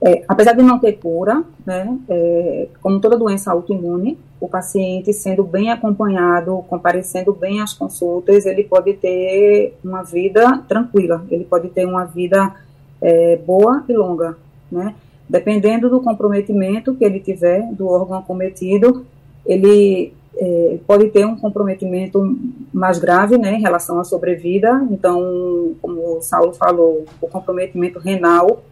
É, 0.00 0.22
apesar 0.28 0.52
de 0.52 0.62
não 0.62 0.78
ter 0.78 0.92
cura, 0.92 1.42
né, 1.66 1.98
é, 2.08 2.68
como 2.80 3.00
toda 3.00 3.18
doença 3.18 3.50
autoimune, 3.50 4.16
o 4.40 4.48
paciente 4.48 5.12
sendo 5.12 5.42
bem 5.42 5.68
acompanhado, 5.68 6.64
comparecendo 6.68 7.32
bem 7.32 7.60
às 7.60 7.72
consultas, 7.72 8.46
ele 8.46 8.62
pode 8.62 8.94
ter 8.94 9.76
uma 9.84 10.04
vida 10.04 10.58
tranquila, 10.68 11.26
ele 11.28 11.44
pode 11.44 11.68
ter 11.70 11.84
uma 11.84 12.04
vida 12.04 12.54
é, 13.02 13.36
boa 13.36 13.84
e 13.88 13.92
longa, 13.92 14.38
né? 14.70 14.94
Dependendo 15.28 15.90
do 15.90 16.00
comprometimento 16.00 16.94
que 16.94 17.04
ele 17.04 17.18
tiver 17.18 17.66
do 17.72 17.88
órgão 17.88 18.16
acometido, 18.16 19.04
ele 19.44 20.14
é, 20.36 20.78
pode 20.86 21.08
ter 21.08 21.26
um 21.26 21.36
comprometimento 21.36 22.36
mais 22.72 22.98
grave, 22.98 23.36
né, 23.36 23.54
em 23.54 23.60
relação 23.60 23.98
à 23.98 24.04
sobrevida. 24.04 24.86
Então, 24.90 25.74
como 25.82 26.18
o 26.18 26.22
Saulo 26.22 26.52
falou, 26.52 27.04
o 27.20 27.28
comprometimento 27.28 27.98
renal 27.98 28.62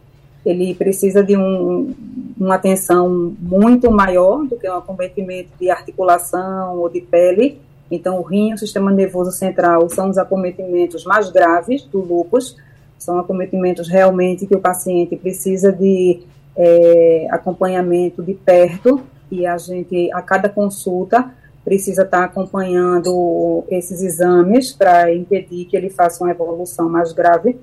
ele 0.45 0.73
precisa 0.73 1.23
de 1.23 1.35
um, 1.35 1.93
uma 2.39 2.55
atenção 2.55 3.35
muito 3.39 3.91
maior 3.91 4.45
do 4.45 4.55
que 4.55 4.69
um 4.69 4.75
acometimento 4.75 5.49
de 5.59 5.69
articulação 5.69 6.77
ou 6.77 6.89
de 6.89 7.01
pele. 7.01 7.59
Então, 7.91 8.19
o 8.19 8.21
rim 8.21 8.51
e 8.51 8.53
o 8.53 8.57
sistema 8.57 8.91
nervoso 8.91 9.31
central 9.31 9.89
são 9.89 10.09
os 10.09 10.17
acometimentos 10.17 11.03
mais 11.03 11.29
graves 11.29 11.83
do 11.83 11.99
lúpus, 11.99 12.55
são 12.97 13.19
acometimentos 13.19 13.87
realmente 13.87 14.45
que 14.45 14.55
o 14.55 14.59
paciente 14.59 15.15
precisa 15.15 15.71
de 15.71 16.21
é, 16.55 17.27
acompanhamento 17.31 18.21
de 18.21 18.33
perto 18.33 19.01
e 19.31 19.45
a 19.45 19.57
gente, 19.57 20.11
a 20.11 20.21
cada 20.21 20.49
consulta, 20.49 21.31
precisa 21.63 22.03
estar 22.03 22.23
acompanhando 22.23 23.63
esses 23.69 24.01
exames 24.01 24.71
para 24.71 25.13
impedir 25.13 25.65
que 25.65 25.75
ele 25.77 25.89
faça 25.89 26.23
uma 26.23 26.31
evolução 26.31 26.89
mais 26.89 27.11
grave 27.11 27.57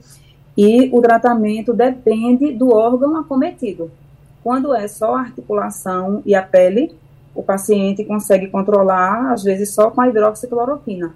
e 0.57 0.89
o 0.93 1.03
tratamento 1.03 1.75
depende 1.75 2.53
do 2.53 2.73
órgão 2.73 3.17
acometido. 3.17 3.91
Quando 4.43 4.75
é 4.75 4.89
só 4.89 5.15
a 5.15 5.21
articulação 5.21 6.23
e 6.25 6.35
a 6.35 6.43
pele, 6.43 6.95
o 7.35 7.43
paciente 7.43 8.05
consegue 8.05 8.47
controlar, 8.47 9.33
às 9.33 9.43
vezes, 9.43 9.75
só 9.75 9.91
com 9.91 10.01
a 10.01 10.09
hidroxicloroquina. 10.09 11.15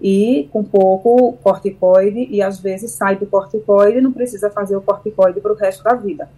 E 0.00 0.48
com 0.52 0.62
pouco 0.62 1.32
corticoide, 1.42 2.28
e 2.30 2.40
às 2.40 2.60
vezes 2.60 2.92
sai 2.92 3.16
do 3.16 3.26
corticoide 3.26 4.00
não 4.00 4.12
precisa 4.12 4.48
fazer 4.48 4.76
o 4.76 4.80
corticoide 4.80 5.40
para 5.40 5.52
o 5.52 5.56
resto 5.56 5.82
da 5.82 5.94
vida. 5.94 6.28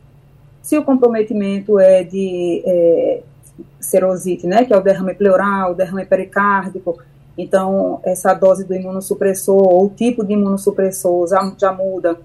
Se 0.63 0.79
o 0.79 0.85
comprometimento 0.85 1.79
é 1.79 2.03
de 2.03 2.63
é, 2.65 3.23
serosite, 3.81 4.47
né, 4.47 4.65
que 4.65 4.73
é 4.73 4.77
o 4.77 4.83
derrame 4.83 5.15
pleural, 5.15 5.73
o 5.73 5.75
derrame 5.75 6.05
pericárdico, 6.05 6.99
então, 7.37 8.01
essa 8.05 8.35
dose 8.35 8.65
do 8.65 8.75
imunossupressor, 8.75 9.57
ou 9.57 9.87
o 9.87 9.91
tipo 9.91 10.25
de 10.25 10.35
imunossupressor 10.35 11.29
já, 11.29 11.53
já 11.59 11.73
muda. 11.73 12.19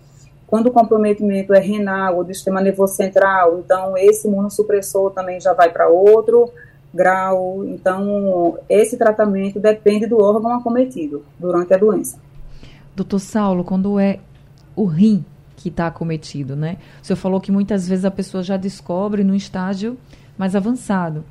Quando 0.45 0.67
o 0.67 0.71
comprometimento 0.71 1.53
é 1.53 1.59
renal 1.59 2.17
ou 2.17 2.23
do 2.23 2.33
sistema 2.33 2.61
nervoso 2.61 2.95
central, 2.95 3.59
então 3.59 3.97
esse 3.97 4.27
imunossupressor 4.27 5.11
também 5.11 5.39
já 5.41 5.53
vai 5.53 5.69
para 5.69 5.89
outro 5.89 6.49
grau. 6.93 7.65
Então, 7.65 8.57
esse 8.69 8.97
tratamento 8.97 9.59
depende 9.59 10.07
do 10.07 10.21
órgão 10.21 10.53
acometido 10.53 11.23
durante 11.37 11.73
a 11.73 11.77
doença. 11.77 12.17
Doutor 12.95 13.19
Saulo, 13.19 13.63
quando 13.63 13.99
é 13.99 14.19
o 14.75 14.85
rim 14.85 15.23
que 15.55 15.69
está 15.69 15.87
acometido, 15.87 16.55
né? 16.55 16.77
O 17.01 17.05
senhor 17.05 17.17
falou 17.17 17.41
que 17.41 17.51
muitas 17.51 17.87
vezes 17.87 18.05
a 18.05 18.11
pessoa 18.11 18.43
já 18.43 18.57
descobre 18.57 19.23
no 19.23 19.35
estágio 19.35 19.97
mais 20.37 20.55
avançado. 20.55 21.23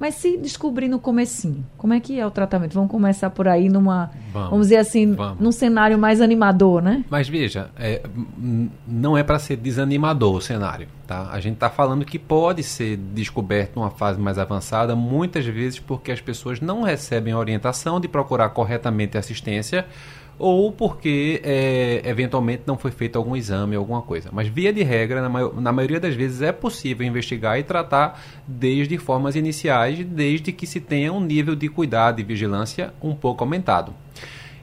Mas 0.00 0.14
se 0.14 0.38
descobrir 0.38 0.88
no 0.88 0.98
comecinho, 0.98 1.62
como 1.76 1.92
é 1.92 2.00
que 2.00 2.18
é 2.18 2.26
o 2.26 2.30
tratamento? 2.30 2.72
Vamos 2.72 2.90
começar 2.90 3.28
por 3.28 3.46
aí 3.46 3.68
numa, 3.68 4.10
vamos, 4.32 4.50
vamos 4.50 4.66
dizer 4.68 4.78
assim, 4.78 5.12
vamos. 5.12 5.38
num 5.38 5.52
cenário 5.52 5.98
mais 5.98 6.22
animador, 6.22 6.80
né? 6.80 7.04
Mas 7.10 7.28
veja, 7.28 7.70
é, 7.78 8.00
não 8.88 9.18
é 9.18 9.22
para 9.22 9.38
ser 9.38 9.56
desanimador 9.56 10.36
o 10.36 10.40
cenário, 10.40 10.88
tá? 11.06 11.28
A 11.30 11.38
gente 11.38 11.54
está 11.54 11.68
falando 11.68 12.02
que 12.06 12.18
pode 12.18 12.62
ser 12.62 12.96
descoberto 12.96 13.76
numa 13.76 13.90
fase 13.90 14.18
mais 14.18 14.38
avançada, 14.38 14.96
muitas 14.96 15.44
vezes 15.44 15.78
porque 15.78 16.10
as 16.10 16.20
pessoas 16.22 16.62
não 16.62 16.80
recebem 16.80 17.34
a 17.34 17.38
orientação 17.38 18.00
de 18.00 18.08
procurar 18.08 18.48
corretamente 18.48 19.18
assistência 19.18 19.84
ou 20.40 20.72
porque 20.72 21.40
é, 21.44 22.00
eventualmente 22.04 22.62
não 22.66 22.78
foi 22.78 22.90
feito 22.90 23.16
algum 23.16 23.36
exame, 23.36 23.76
alguma 23.76 24.00
coisa. 24.00 24.30
Mas, 24.32 24.48
via 24.48 24.72
de 24.72 24.82
regra, 24.82 25.28
na, 25.28 25.52
na, 25.52 25.70
maioria 25.70 26.00
das 26.00 26.14
vezes 26.14 26.40
é 26.40 26.50
possível 26.50 27.06
investigar 27.06 27.58
e 27.58 27.62
tratar 27.62 28.20
desde 28.48 28.96
formas 28.96 29.36
iniciais, 29.36 30.02
desde 30.04 30.50
que 30.50 30.66
se 30.66 30.80
tenha 30.80 31.12
um 31.12 31.20
nível 31.20 31.54
de 31.54 31.68
cuidado 31.68 32.20
e 32.20 32.24
vigilância 32.24 32.92
um 33.02 33.14
pouco 33.14 33.44
aumentado. 33.44 33.94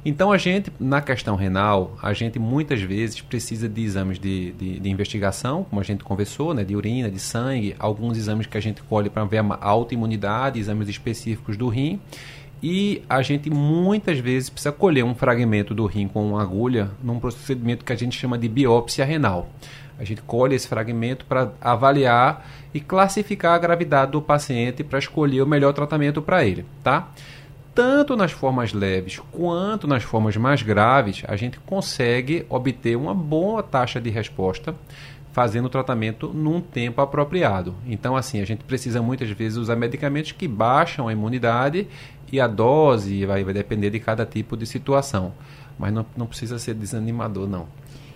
Então, 0.03 0.31
a 0.31 0.37
gente, 0.37 0.71
na 0.79 1.01
questão 1.01 1.35
renal, 1.35 1.95
a 2.01 2.13
gente 2.13 2.39
muitas 2.39 2.81
vezes 2.81 3.21
precisa 3.21 3.67
de 3.67 3.83
exames 3.83 4.17
de, 4.17 4.53
de, 4.53 4.79
de 4.79 4.89
investigação, 4.89 5.63
como 5.63 5.79
a 5.79 5.83
gente 5.83 6.03
conversou, 6.03 6.53
né, 6.53 6.63
de 6.63 6.75
urina, 6.75 7.11
de 7.11 7.19
sangue, 7.19 7.75
alguns 7.77 8.17
exames 8.17 8.47
que 8.47 8.57
a 8.57 8.61
gente 8.61 8.81
colhe 8.83 9.09
para 9.09 9.25
ver 9.25 9.39
a 9.39 9.57
autoimunidade, 9.59 10.59
exames 10.59 10.87
específicos 10.87 11.55
do 11.57 11.67
rim 11.67 11.99
e 12.61 13.03
a 13.09 13.21
gente 13.21 13.49
muitas 13.49 14.19
vezes 14.19 14.49
precisa 14.49 14.71
colher 14.71 15.03
um 15.03 15.13
fragmento 15.13 15.73
do 15.73 15.85
rim 15.85 16.07
com 16.07 16.29
uma 16.29 16.41
agulha 16.41 16.89
num 17.03 17.19
procedimento 17.19 17.85
que 17.85 17.93
a 17.93 17.95
gente 17.95 18.17
chama 18.17 18.37
de 18.37 18.47
biópsia 18.47 19.05
renal. 19.05 19.49
A 19.99 20.03
gente 20.03 20.21
colhe 20.21 20.55
esse 20.55 20.67
fragmento 20.67 21.25
para 21.25 21.51
avaliar 21.59 22.47
e 22.73 22.79
classificar 22.79 23.55
a 23.55 23.57
gravidade 23.57 24.11
do 24.11 24.21
paciente 24.21 24.83
para 24.83 24.99
escolher 24.99 25.41
o 25.41 25.47
melhor 25.47 25.73
tratamento 25.73 26.21
para 26.21 26.45
ele, 26.45 26.65
tá? 26.83 27.09
Tanto 27.73 28.15
nas 28.15 28.31
formas 28.31 28.73
leves 28.73 29.19
quanto 29.31 29.87
nas 29.87 30.03
formas 30.03 30.35
mais 30.35 30.61
graves, 30.63 31.23
a 31.27 31.35
gente 31.35 31.59
consegue 31.59 32.45
obter 32.49 32.95
uma 32.95 33.13
boa 33.13 33.61
taxa 33.61 34.01
de 34.01 34.09
resposta 34.09 34.75
fazendo 35.37 35.65
o 35.65 35.69
tratamento 35.69 36.29
num 36.29 36.59
tempo 36.59 36.99
apropriado. 36.99 37.75
Então, 37.85 38.15
assim, 38.15 38.41
a 38.41 38.45
gente 38.45 38.63
precisa 38.63 39.03
muitas 39.03 39.29
vezes 39.29 39.55
usar 39.55 39.75
medicamentos 39.75 40.31
que 40.31 40.47
baixam 40.47 41.07
a 41.07 41.13
imunidade 41.13 41.87
e 42.31 42.39
a 42.39 42.47
dose 42.47 43.25
vai, 43.25 43.43
vai 43.43 43.53
depender 43.53 43.89
de 43.89 43.99
cada 43.99 44.25
tipo 44.25 44.55
de 44.57 44.65
situação. 44.65 45.33
Mas 45.77 45.93
não, 45.93 46.05
não 46.15 46.25
precisa 46.25 46.57
ser 46.57 46.73
desanimador, 46.73 47.47
não. 47.47 47.67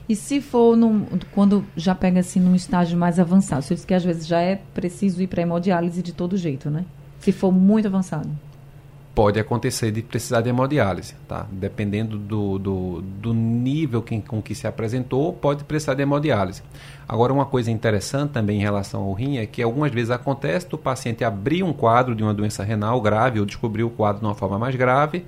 E 0.09 0.15
se 0.15 0.41
for 0.41 0.75
num, 0.75 1.05
quando 1.33 1.63
já 1.75 1.95
pega 1.95 2.19
assim 2.19 2.39
num 2.39 2.55
estágio 2.55 2.97
mais 2.97 3.19
avançado, 3.19 3.61
você 3.61 3.75
disse 3.75 3.87
que 3.87 3.93
às 3.93 4.03
vezes 4.03 4.27
já 4.27 4.41
é 4.41 4.55
preciso 4.73 5.21
ir 5.21 5.27
para 5.27 5.41
hemodiálise 5.41 6.01
de 6.01 6.11
todo 6.11 6.35
jeito, 6.35 6.69
né? 6.69 6.85
Se 7.19 7.31
for 7.31 7.51
muito 7.51 7.87
avançado 7.87 8.29
pode 9.13 9.39
acontecer 9.39 9.91
de 9.91 10.01
precisar 10.01 10.41
de 10.41 10.49
hemodiálise, 10.49 11.15
tá? 11.27 11.45
Dependendo 11.51 12.17
do, 12.17 12.57
do, 12.57 13.01
do 13.01 13.33
nível 13.33 14.01
que, 14.01 14.19
com 14.21 14.41
que 14.41 14.55
se 14.55 14.65
apresentou, 14.65 15.33
pode 15.33 15.63
precisar 15.65 15.95
de 15.95 16.01
hemodiálise. 16.01 16.63
Agora, 17.07 17.33
uma 17.33 17.45
coisa 17.45 17.69
interessante 17.69 18.31
também 18.31 18.59
em 18.59 18.61
relação 18.61 19.01
ao 19.01 19.11
rim 19.11 19.37
é 19.37 19.45
que 19.45 19.61
algumas 19.61 19.91
vezes 19.91 20.11
acontece 20.11 20.69
do 20.69 20.77
paciente 20.77 21.25
abrir 21.25 21.61
um 21.61 21.73
quadro 21.73 22.15
de 22.15 22.23
uma 22.23 22.33
doença 22.33 22.63
renal 22.63 23.01
grave 23.01 23.39
ou 23.39 23.45
descobrir 23.45 23.83
o 23.83 23.89
quadro 23.89 24.21
de 24.21 24.25
uma 24.25 24.35
forma 24.35 24.57
mais 24.57 24.75
grave, 24.75 25.25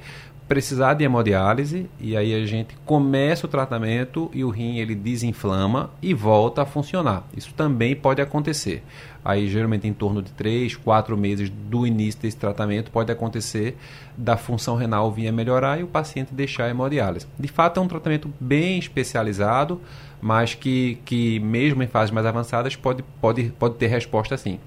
precisar 0.47 0.93
de 0.93 1.03
hemodiálise 1.03 1.89
e 1.99 2.17
aí 2.17 2.33
a 2.33 2.45
gente 2.45 2.75
começa 2.85 3.45
o 3.45 3.49
tratamento 3.49 4.29
e 4.33 4.43
o 4.43 4.49
rim 4.49 4.77
ele 4.77 4.93
desinflama 4.93 5.89
e 6.01 6.13
volta 6.13 6.61
a 6.61 6.65
funcionar. 6.65 7.23
Isso 7.35 7.53
também 7.53 7.95
pode 7.95 8.21
acontecer. 8.21 8.83
Aí 9.23 9.47
geralmente 9.47 9.87
em 9.87 9.93
torno 9.93 10.21
de 10.21 10.31
3, 10.31 10.75
4 10.75 11.17
meses 11.17 11.49
do 11.49 11.87
início 11.87 12.21
desse 12.21 12.37
tratamento 12.37 12.91
pode 12.91 13.11
acontecer 13.11 13.77
da 14.17 14.35
função 14.35 14.75
renal 14.75 15.11
vir 15.11 15.27
a 15.27 15.31
melhorar 15.31 15.79
e 15.79 15.83
o 15.83 15.87
paciente 15.87 16.33
deixar 16.33 16.65
a 16.65 16.69
hemodiálise. 16.69 17.25
De 17.39 17.47
fato 17.47 17.79
é 17.79 17.83
um 17.83 17.87
tratamento 17.87 18.31
bem 18.39 18.77
especializado, 18.77 19.81
mas 20.21 20.53
que, 20.53 20.99
que 21.05 21.39
mesmo 21.39 21.81
em 21.83 21.87
fases 21.87 22.11
mais 22.11 22.25
avançadas 22.25 22.75
pode, 22.75 23.03
pode, 23.21 23.53
pode 23.57 23.75
ter 23.75 23.87
resposta 23.87 24.37
sim. 24.37 24.59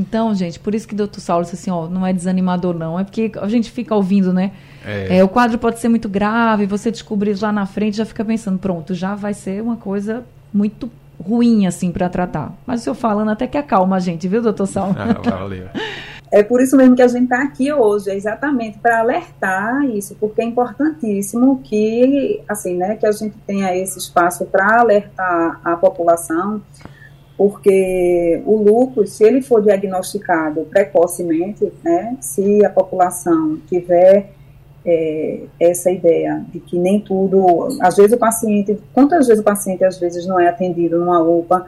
Então, 0.00 0.34
gente, 0.34 0.58
por 0.58 0.74
isso 0.74 0.88
que 0.88 0.94
o 0.94 0.96
doutor 0.96 1.20
Saulo 1.20 1.44
disse 1.44 1.56
assim, 1.56 1.70
ó, 1.70 1.86
não 1.86 2.06
é 2.06 2.12
desanimador 2.12 2.74
não, 2.74 2.98
é 2.98 3.04
porque 3.04 3.30
a 3.36 3.48
gente 3.48 3.70
fica 3.70 3.94
ouvindo, 3.94 4.32
né? 4.32 4.52
É. 4.84 5.18
É, 5.18 5.24
o 5.24 5.28
quadro 5.28 5.58
pode 5.58 5.78
ser 5.78 5.90
muito 5.90 6.08
grave, 6.08 6.64
você 6.64 6.90
descobrir 6.90 7.36
lá 7.40 7.52
na 7.52 7.66
frente, 7.66 7.98
já 7.98 8.06
fica 8.06 8.24
pensando, 8.24 8.58
pronto, 8.58 8.94
já 8.94 9.14
vai 9.14 9.34
ser 9.34 9.62
uma 9.62 9.76
coisa 9.76 10.24
muito 10.52 10.90
ruim, 11.22 11.66
assim, 11.66 11.92
para 11.92 12.08
tratar. 12.08 12.54
Mas 12.66 12.80
o 12.80 12.84
senhor 12.84 12.94
falando 12.94 13.30
até 13.30 13.46
que 13.46 13.58
acalma 13.58 13.96
a 13.96 14.00
gente, 14.00 14.26
viu, 14.26 14.40
doutor 14.40 14.66
Saulo? 14.66 14.96
Ah, 14.98 15.30
valeu. 15.30 15.68
É 16.32 16.44
por 16.44 16.60
isso 16.60 16.76
mesmo 16.76 16.94
que 16.94 17.02
a 17.02 17.08
gente 17.08 17.24
está 17.24 17.42
aqui 17.42 17.72
hoje, 17.72 18.08
é 18.08 18.14
exatamente 18.14 18.78
para 18.78 19.00
alertar 19.00 19.84
isso, 19.86 20.14
porque 20.20 20.40
é 20.40 20.44
importantíssimo 20.44 21.60
que, 21.64 22.40
assim, 22.48 22.76
né, 22.76 22.94
que 22.94 23.04
a 23.04 23.10
gente 23.10 23.36
tenha 23.44 23.76
esse 23.76 23.98
espaço 23.98 24.46
para 24.46 24.78
alertar 24.78 25.60
a 25.64 25.74
população 25.74 26.62
porque 27.40 28.42
o 28.44 28.58
lúpus, 28.58 29.12
se 29.12 29.24
ele 29.24 29.40
for 29.40 29.62
diagnosticado 29.62 30.60
precocemente, 30.66 31.72
né, 31.82 32.18
se 32.20 32.62
a 32.62 32.68
população 32.68 33.58
tiver 33.66 34.32
é, 34.84 35.44
essa 35.58 35.90
ideia 35.90 36.44
de 36.52 36.60
que 36.60 36.78
nem 36.78 37.00
tudo, 37.00 37.68
às 37.80 37.96
vezes 37.96 38.12
o 38.12 38.18
paciente, 38.18 38.78
quantas 38.92 39.26
vezes 39.26 39.40
o 39.40 39.42
paciente 39.42 39.82
às 39.82 39.98
vezes 39.98 40.26
não 40.26 40.38
é 40.38 40.48
atendido 40.48 40.98
numa 40.98 41.22
UPA 41.22 41.64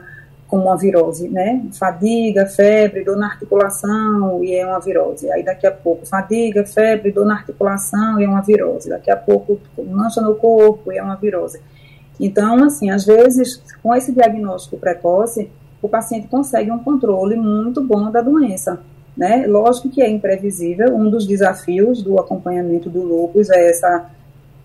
com 0.47 0.57
uma 0.57 0.77
virose, 0.77 1.27
né? 1.27 1.65
Fadiga, 1.71 2.45
febre, 2.45 3.03
dor 3.03 3.17
na 3.17 3.25
articulação 3.25 4.43
e 4.43 4.53
é 4.53 4.63
uma 4.63 4.79
virose. 4.79 5.31
Aí 5.31 5.41
daqui 5.41 5.65
a 5.65 5.71
pouco 5.71 6.05
fadiga, 6.05 6.63
febre, 6.67 7.11
dor 7.11 7.25
na 7.25 7.33
articulação 7.33 8.19
e 8.19 8.25
é 8.25 8.29
uma 8.29 8.43
virose. 8.43 8.89
Daqui 8.89 9.09
a 9.09 9.17
pouco 9.17 9.59
mancha 9.87 10.21
no 10.21 10.35
corpo 10.35 10.91
e 10.91 10.99
é 10.99 11.01
uma 11.01 11.15
virose. 11.15 11.59
Então, 12.19 12.63
assim, 12.63 12.91
às 12.91 13.05
vezes 13.05 13.59
com 13.81 13.95
esse 13.95 14.11
diagnóstico 14.11 14.77
precoce, 14.77 15.49
o 15.83 15.89
paciente 15.89 16.27
consegue 16.29 16.71
um 16.71 16.79
controle 16.79 17.35
muito 17.35 17.83
bom 17.83 18.09
da 18.09 18.21
doença. 18.21 18.79
Né? 19.15 19.45
Lógico 19.45 19.89
que 19.89 20.01
é 20.01 20.09
imprevisível, 20.09 20.95
um 20.95 21.09
dos 21.09 21.27
desafios 21.27 22.01
do 22.01 22.19
acompanhamento 22.19 22.89
do 22.89 23.03
lúpus 23.03 23.49
é 23.49 23.69
essa 23.69 24.09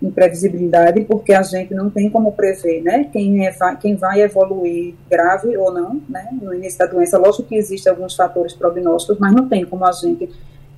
imprevisibilidade, 0.01 1.01
porque 1.01 1.33
a 1.33 1.43
gente 1.43 1.73
não 1.73 1.89
tem 1.89 2.09
como 2.09 2.31
prever 2.31 2.81
né? 2.81 3.03
quem, 3.11 3.45
é, 3.45 3.53
quem 3.81 3.95
vai 3.95 4.21
evoluir 4.21 4.95
grave 5.09 5.55
ou 5.57 5.73
não 5.73 6.01
né? 6.07 6.29
no 6.41 6.53
início 6.53 6.79
da 6.79 6.85
doença. 6.85 7.17
Lógico 7.17 7.43
que 7.43 7.55
existem 7.55 7.91
alguns 7.91 8.15
fatores 8.15 8.53
prognósticos, 8.53 9.19
mas 9.19 9.35
não 9.35 9.47
tem 9.47 9.65
como 9.65 9.85
a 9.85 9.91
gente 9.91 10.29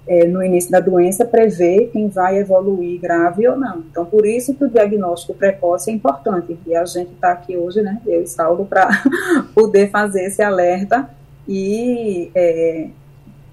é, 0.08 0.26
no 0.28 0.44
início 0.44 0.72
da 0.72 0.80
doença, 0.80 1.26
prever 1.26 1.90
quem 1.92 2.08
vai 2.08 2.38
evoluir 2.38 3.00
grave 3.00 3.48
ou 3.48 3.58
não. 3.58 3.84
Então, 3.90 4.06
por 4.06 4.26
isso 4.26 4.54
que 4.54 4.64
o 4.64 4.70
diagnóstico 4.70 5.34
precoce 5.34 5.92
é 5.92 5.94
importante. 5.94 6.58
E 6.66 6.76
a 6.76 6.86
gente 6.86 7.12
está 7.14 7.32
aqui 7.32 7.56
hoje, 7.56 7.82
né, 7.82 8.02
eu 8.06 8.24
e 8.24 8.28
Saulo, 8.28 8.66
para 8.66 8.90
poder 9.54 9.90
fazer 9.90 10.26
esse 10.26 10.42
alerta 10.42 11.10
e 11.48 12.32
é, 12.36 12.88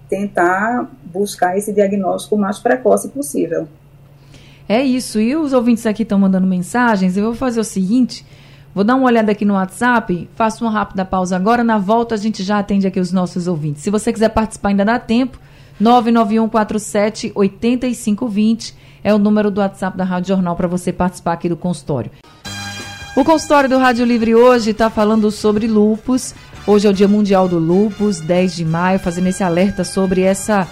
tentar 0.09 0.91
buscar 1.05 1.57
esse 1.57 1.73
diagnóstico 1.73 2.37
o 2.37 2.39
mais 2.39 2.59
precoce 2.59 3.09
possível. 3.09 3.69
É 4.69 4.83
isso. 4.83 5.21
E 5.21 5.35
os 5.35 5.53
ouvintes 5.53 5.87
aqui 5.87 6.03
estão 6.03 6.19
mandando 6.19 6.47
mensagens. 6.47 7.17
Eu 7.17 7.25
vou 7.25 7.35
fazer 7.35 7.61
o 7.61 7.65
seguinte. 7.65 8.25
Vou 8.75 8.85
dar 8.85 8.97
uma 8.97 9.07
olhada 9.07 9.33
aqui 9.33 9.45
no 9.45 9.55
WhatsApp, 9.55 10.29
faço 10.35 10.65
uma 10.65 10.71
rápida 10.71 11.05
pausa 11.05 11.35
agora. 11.35 11.65
Na 11.65 11.79
volta 11.79 12.15
a 12.15 12.19
gente 12.19 12.43
já 12.43 12.59
atende 12.59 12.87
aqui 12.87 13.01
os 13.01 13.13
nossos 13.13 13.49
ouvintes. 13.49 13.83
Se 13.83 13.91
você 13.91 14.13
quiser 14.13 14.29
participar, 14.29 14.69
ainda 14.69 14.85
dá 14.85 14.99
tempo. 14.99 15.41
99147 15.81 17.33
8520 17.35 18.75
é 19.03 19.15
o 19.15 19.19
número 19.19 19.51
do 19.51 19.61
WhatsApp 19.61 19.97
da 19.97 20.05
Rádio 20.05 20.29
Jornal 20.29 20.57
para 20.57 20.69
você 20.69 20.93
participar 20.93 21.35
aqui 21.35 21.49
do 21.49 21.57
consultório. 21.57 22.11
O 23.17 23.25
consultório 23.25 23.69
do 23.69 23.79
Rádio 23.79 24.05
Livre 24.05 24.35
hoje 24.35 24.71
está 24.71 24.91
falando 24.91 25.31
sobre 25.31 25.67
lupus. 25.67 26.35
Hoje 26.67 26.87
é 26.87 26.91
o 26.91 26.93
Dia 26.93 27.09
Mundial 27.09 27.49
do 27.49 27.59
Lupus, 27.59 28.21
10 28.21 28.57
de 28.57 28.65
maio, 28.65 28.99
fazendo 28.99 29.29
esse 29.29 29.43
alerta 29.43 29.85
sobre 29.85 30.21
essa 30.21 30.69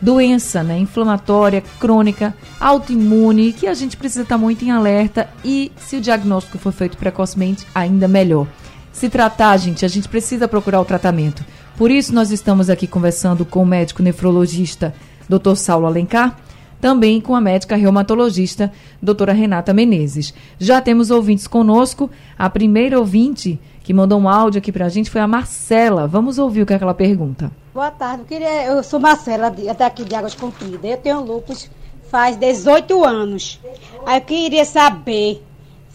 doença 0.00 0.62
né, 0.62 0.78
inflamatória, 0.78 1.62
crônica, 1.78 2.34
autoimune, 2.58 3.52
que 3.52 3.66
a 3.66 3.74
gente 3.74 3.96
precisa 3.96 4.22
estar 4.22 4.36
tá 4.36 4.40
muito 4.40 4.64
em 4.64 4.70
alerta 4.70 5.28
e, 5.44 5.72
se 5.76 5.96
o 5.96 6.00
diagnóstico 6.00 6.58
for 6.58 6.72
feito 6.72 6.96
precocemente, 6.96 7.66
ainda 7.74 8.08
melhor. 8.08 8.46
Se 8.92 9.08
tratar, 9.08 9.56
gente, 9.56 9.84
a 9.84 9.88
gente 9.88 10.08
precisa 10.08 10.48
procurar 10.48 10.80
o 10.80 10.84
tratamento. 10.84 11.44
Por 11.80 11.90
isso, 11.90 12.14
nós 12.14 12.30
estamos 12.30 12.68
aqui 12.68 12.86
conversando 12.86 13.42
com 13.42 13.62
o 13.62 13.66
médico 13.66 14.02
nefrologista 14.02 14.92
Dr. 15.26 15.54
Saulo 15.54 15.86
Alencar, 15.86 16.38
também 16.78 17.22
com 17.22 17.34
a 17.34 17.40
médica 17.40 17.74
reumatologista 17.74 18.70
doutora 19.00 19.32
Renata 19.32 19.72
Menezes. 19.72 20.34
Já 20.58 20.82
temos 20.82 21.10
ouvintes 21.10 21.46
conosco. 21.46 22.10
A 22.38 22.50
primeira 22.50 22.98
ouvinte 22.98 23.58
que 23.82 23.94
mandou 23.94 24.20
um 24.20 24.28
áudio 24.28 24.58
aqui 24.58 24.70
para 24.70 24.84
a 24.84 24.88
gente 24.90 25.08
foi 25.08 25.22
a 25.22 25.26
Marcela. 25.26 26.06
Vamos 26.06 26.38
ouvir 26.38 26.60
o 26.60 26.66
que, 26.66 26.74
é 26.74 26.76
que 26.76 26.84
ela 26.84 26.92
pergunta. 26.92 27.50
Boa 27.72 27.90
tarde. 27.90 28.24
Eu, 28.24 28.26
queria, 28.26 28.64
eu 28.66 28.82
sou 28.82 29.00
Marcela, 29.00 29.50
daqui 29.78 30.04
de 30.04 30.14
Águas 30.14 30.34
Compridas. 30.34 30.84
Eu 30.84 30.98
tenho 30.98 31.24
lupus 31.24 31.70
faz 32.10 32.36
18 32.36 33.02
anos. 33.06 33.58
Aí 34.04 34.18
eu 34.18 34.24
queria 34.26 34.66
saber. 34.66 35.42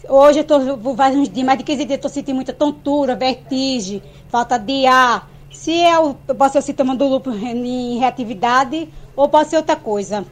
Hoje 0.08 0.40
eu 0.40 0.42
estou 0.42 0.96
faz 0.96 1.14
uns 1.14 1.28
dias, 1.28 1.46
mais 1.46 1.58
de 1.58 1.64
15 1.64 1.84
dias, 1.84 1.96
estou 1.98 2.10
sentindo 2.10 2.34
muita 2.34 2.52
tontura, 2.52 3.14
vertigem, 3.14 4.02
falta 4.28 4.58
de 4.58 4.84
ar. 4.84 5.35
Se 5.50 5.72
é 5.72 5.98
o, 5.98 6.14
pode 6.14 6.52
ser 6.52 6.58
o 6.58 6.62
sintoma 6.62 6.94
do 6.94 7.06
lúpus 7.06 7.36
em 7.36 7.98
reatividade 7.98 8.88
ou 9.14 9.28
pode 9.28 9.48
ser 9.48 9.56
outra 9.56 9.76
coisa. 9.76 10.24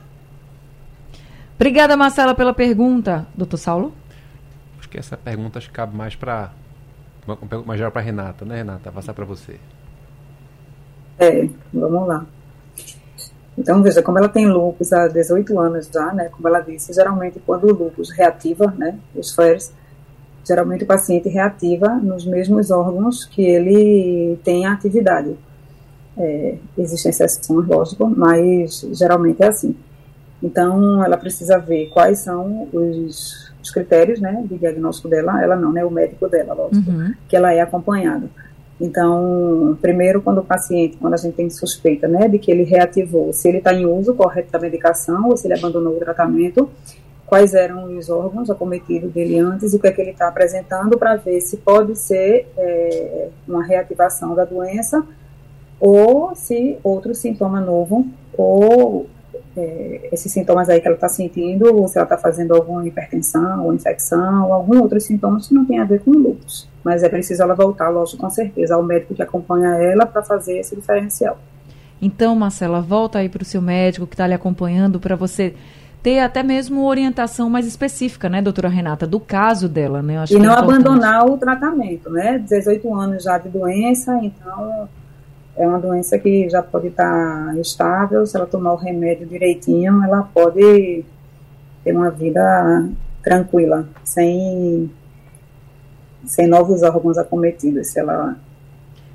Obrigada, 1.55 1.97
Marcela, 1.97 2.35
pela 2.35 2.53
pergunta. 2.53 3.27
Doutor 3.35 3.57
Saulo? 3.57 3.95
Acho 4.79 4.89
que 4.89 4.99
essa 4.99 5.17
pergunta 5.17 5.59
acho 5.59 5.69
que 5.69 5.75
cabe 5.75 5.97
mais 5.97 6.15
para 6.15 6.53
mais 7.65 7.79
geral 7.79 7.91
para 7.91 8.03
Renata, 8.03 8.45
né, 8.45 8.57
Renata? 8.57 8.93
Passar 8.93 9.15
para 9.15 9.25
você. 9.25 9.59
É, 11.19 11.49
vamos 11.73 12.07
lá. 12.07 12.27
Então, 13.57 13.83
veja, 13.83 14.03
como 14.03 14.19
ela 14.19 14.29
tem 14.29 14.47
lúpus 14.47 14.93
há 14.93 15.07
18 15.07 15.59
anos 15.59 15.89
já, 15.93 16.13
né, 16.13 16.29
como 16.29 16.47
ela 16.49 16.61
disse, 16.61 16.93
geralmente 16.93 17.41
quando 17.47 17.65
o 17.65 17.73
lúpus 17.73 18.11
reativa, 18.11 18.67
né, 18.77 18.99
os 19.15 19.33
FLARES, 19.35 19.73
geralmente 20.47 20.85
o 20.85 20.87
paciente 20.87 21.29
reativa 21.29 21.89
nos 21.97 22.27
mesmos 22.27 22.71
órgãos 22.71 23.25
que 23.25 23.43
ele 23.43 24.39
tem 24.45 24.67
atividade. 24.67 25.35
É, 26.17 26.57
existem 26.79 27.11
exceções, 27.11 27.67
lógico, 27.67 28.09
mas 28.09 28.87
geralmente 28.93 29.43
é 29.43 29.49
assim. 29.49 29.75
Então, 30.43 31.03
ela 31.03 31.17
precisa 31.17 31.59
ver 31.59 31.87
quais 31.87 32.19
são 32.19 32.69
os, 32.73 33.53
os 33.63 33.71
critérios 33.71 34.21
né, 34.21 34.45
de 34.49 34.59
diagnóstico 34.59 35.09
dela, 35.09 35.43
ela 35.43 35.57
não, 35.57 35.73
né, 35.73 35.85
o 35.85 35.91
médico 35.91 36.29
dela, 36.29 36.55
lógico, 36.55 36.91
uhum. 36.91 37.15
que 37.27 37.35
ela 37.35 37.53
é 37.53 37.61
acompanhada. 37.61 38.29
Então, 38.81 39.79
primeiro, 39.81 40.21
quando 40.21 40.39
o 40.39 40.45
paciente, 40.45 40.97
quando 40.99 41.15
a 41.15 41.17
gente 41.17 41.35
tem 41.35 41.49
suspeita 41.49 42.07
né, 42.07 42.29
de 42.29 42.39
que 42.39 42.51
ele 42.51 42.65
reativou, 42.65 43.33
se 43.33 43.49
ele 43.49 43.59
está 43.59 43.73
em 43.73 43.87
uso 43.87 44.15
correto 44.15 44.53
da 44.53 44.59
medicação 44.59 45.29
ou 45.29 45.37
se 45.37 45.47
ele 45.47 45.55
abandonou 45.55 45.97
o 45.97 45.99
tratamento, 45.99 46.69
quais 47.27 47.55
eram 47.55 47.97
os 47.97 48.11
órgãos 48.11 48.51
acometidos 48.51 49.13
dele 49.13 49.39
antes 49.39 49.73
e 49.73 49.77
o 49.77 49.81
que 49.81 49.89
é 49.89 49.93
que 49.93 50.01
ele 50.01 50.11
está 50.11 50.29
apresentando 50.29 50.99
para 50.99 51.17
ver 51.17 51.41
se 51.41 51.57
pode 51.59 51.97
ser 51.97 52.47
é, 52.57 53.29
uma 53.47 53.65
reativação 53.65 54.35
da 54.35 54.45
doença 54.45 55.05
ou 55.81 56.35
se 56.35 56.79
outro 56.83 57.15
sintoma 57.15 57.61
novo 57.61 58.07
ou 58.37 59.07
é, 59.57 60.09
esses 60.13 60.33
sintomas 60.33 60.69
aí 60.69 60.81
que 60.81 60.87
ela 60.87 60.97
está 60.97 61.09
sentindo, 61.09 61.75
ou 61.75 61.87
se 61.87 61.97
ela 61.97 62.05
está 62.05 62.19
fazendo 62.19 62.55
alguma 62.55 62.87
hipertensão 62.87 63.65
ou 63.65 63.73
infecção, 63.73 64.47
ou 64.47 64.53
algum 64.53 64.81
outro 64.81 65.01
sintoma 65.01 65.41
que 65.41 65.55
não 65.55 65.65
tem 65.65 65.79
a 65.79 65.85
ver 65.85 66.01
com 66.01 66.11
lúpus. 66.11 66.69
Mas 66.83 67.03
é 67.03 67.09
preciso 67.09 67.43
ela 67.43 67.55
voltar, 67.55 67.89
lógico, 67.89 68.19
com 68.19 68.31
certeza, 68.31 68.75
ao 68.75 68.83
médico 68.83 69.15
que 69.15 69.23
acompanha 69.23 69.69
ela 69.77 70.07
para 70.07 70.23
fazer 70.23 70.59
esse 70.59 70.75
diferencial. 70.75 71.39
Então, 72.03 72.35
Marcela, 72.35 72.81
volta 72.81 73.21
aí 73.21 73.29
para 73.29 73.43
o 73.43 73.47
seu 73.47 73.63
médico 73.63 74.07
que 74.07 74.15
está 74.15 74.27
lhe 74.27 74.35
acompanhando 74.35 75.01
para 75.01 75.17
você 75.17 75.55
ter 76.05 76.21
até 76.21 76.43
mesmo 76.43 76.85
orientação 76.85 77.49
mais 77.49 77.67
específica, 77.67 78.29
né, 78.29 78.43
doutora 78.43 78.69
Renata, 78.69 79.07
do 79.07 79.19
caso 79.19 79.71
dela, 79.71 80.03
né? 80.03 80.23
e 80.31 80.39
não 80.39 80.53
é 80.53 80.59
abandonar 80.59 81.25
o 81.25 81.39
tratamento, 81.39 82.11
né? 82.11 82.39
18 82.39 82.95
anos 82.95 83.23
já 83.23 83.39
de 83.39 83.49
doença, 83.49 84.15
então 84.23 84.87
é 85.57 85.67
uma 85.67 85.79
doença 85.81 86.19
que 86.19 86.47
já 86.51 86.63
pode 86.63 86.89
estar 86.89 87.57
estável, 87.57 88.27
se 88.27 88.37
ela 88.37 88.45
tomar 88.45 88.75
o 88.75 88.77
remédio 88.77 89.27
direitinho, 89.27 90.05
ela 90.05 90.29
pode 90.35 91.03
ter 91.83 91.93
uma 91.97 92.11
vida 92.11 92.87
tranquila, 93.23 93.89
sem, 94.05 94.91
sem 96.27 96.47
novos 96.47 96.83
órgãos 96.83 97.17
acometidos, 97.17 97.87
se 97.87 97.99
ela 97.99 98.37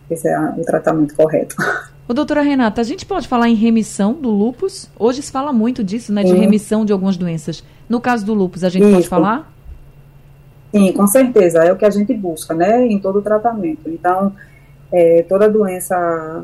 fizer 0.08 0.36
o 0.58 0.66
tratamento 0.66 1.16
correto. 1.16 1.56
Ô, 2.10 2.14
doutora 2.16 2.42
Renata, 2.42 2.82
a 2.82 2.84
gente 2.84 3.06
pode 3.06 3.28
falar 3.28 3.50
em 3.50 3.54
remissão 3.54 4.14
do 4.14 4.32
lupus? 4.32 4.90
Hoje 4.98 5.22
se 5.22 5.32
fala 5.32 5.54
muito 5.54 5.84
disso, 5.84 6.12
né, 6.12 6.24
de 6.24 6.32
Sim. 6.32 6.40
remissão 6.40 6.84
de 6.84 6.92
algumas 6.92 7.16
doenças. 7.16 7.64
No 7.88 8.02
caso 8.02 8.26
do 8.26 8.34
lupus, 8.34 8.64
a 8.64 8.70
gente 8.70 8.82
Isso. 8.82 8.94
pode 8.94 9.08
falar? 9.08 9.54
Sim, 10.74 10.92
com 10.92 11.06
certeza, 11.06 11.64
é 11.64 11.72
o 11.72 11.76
que 11.76 11.86
a 11.86 11.90
gente 11.92 12.12
busca, 12.16 12.56
né, 12.56 12.84
em 12.84 12.98
todo 12.98 13.20
o 13.20 13.22
tratamento. 13.22 13.88
Então, 13.88 14.34
é, 14.92 15.22
toda 15.30 15.48
doença 15.48 15.96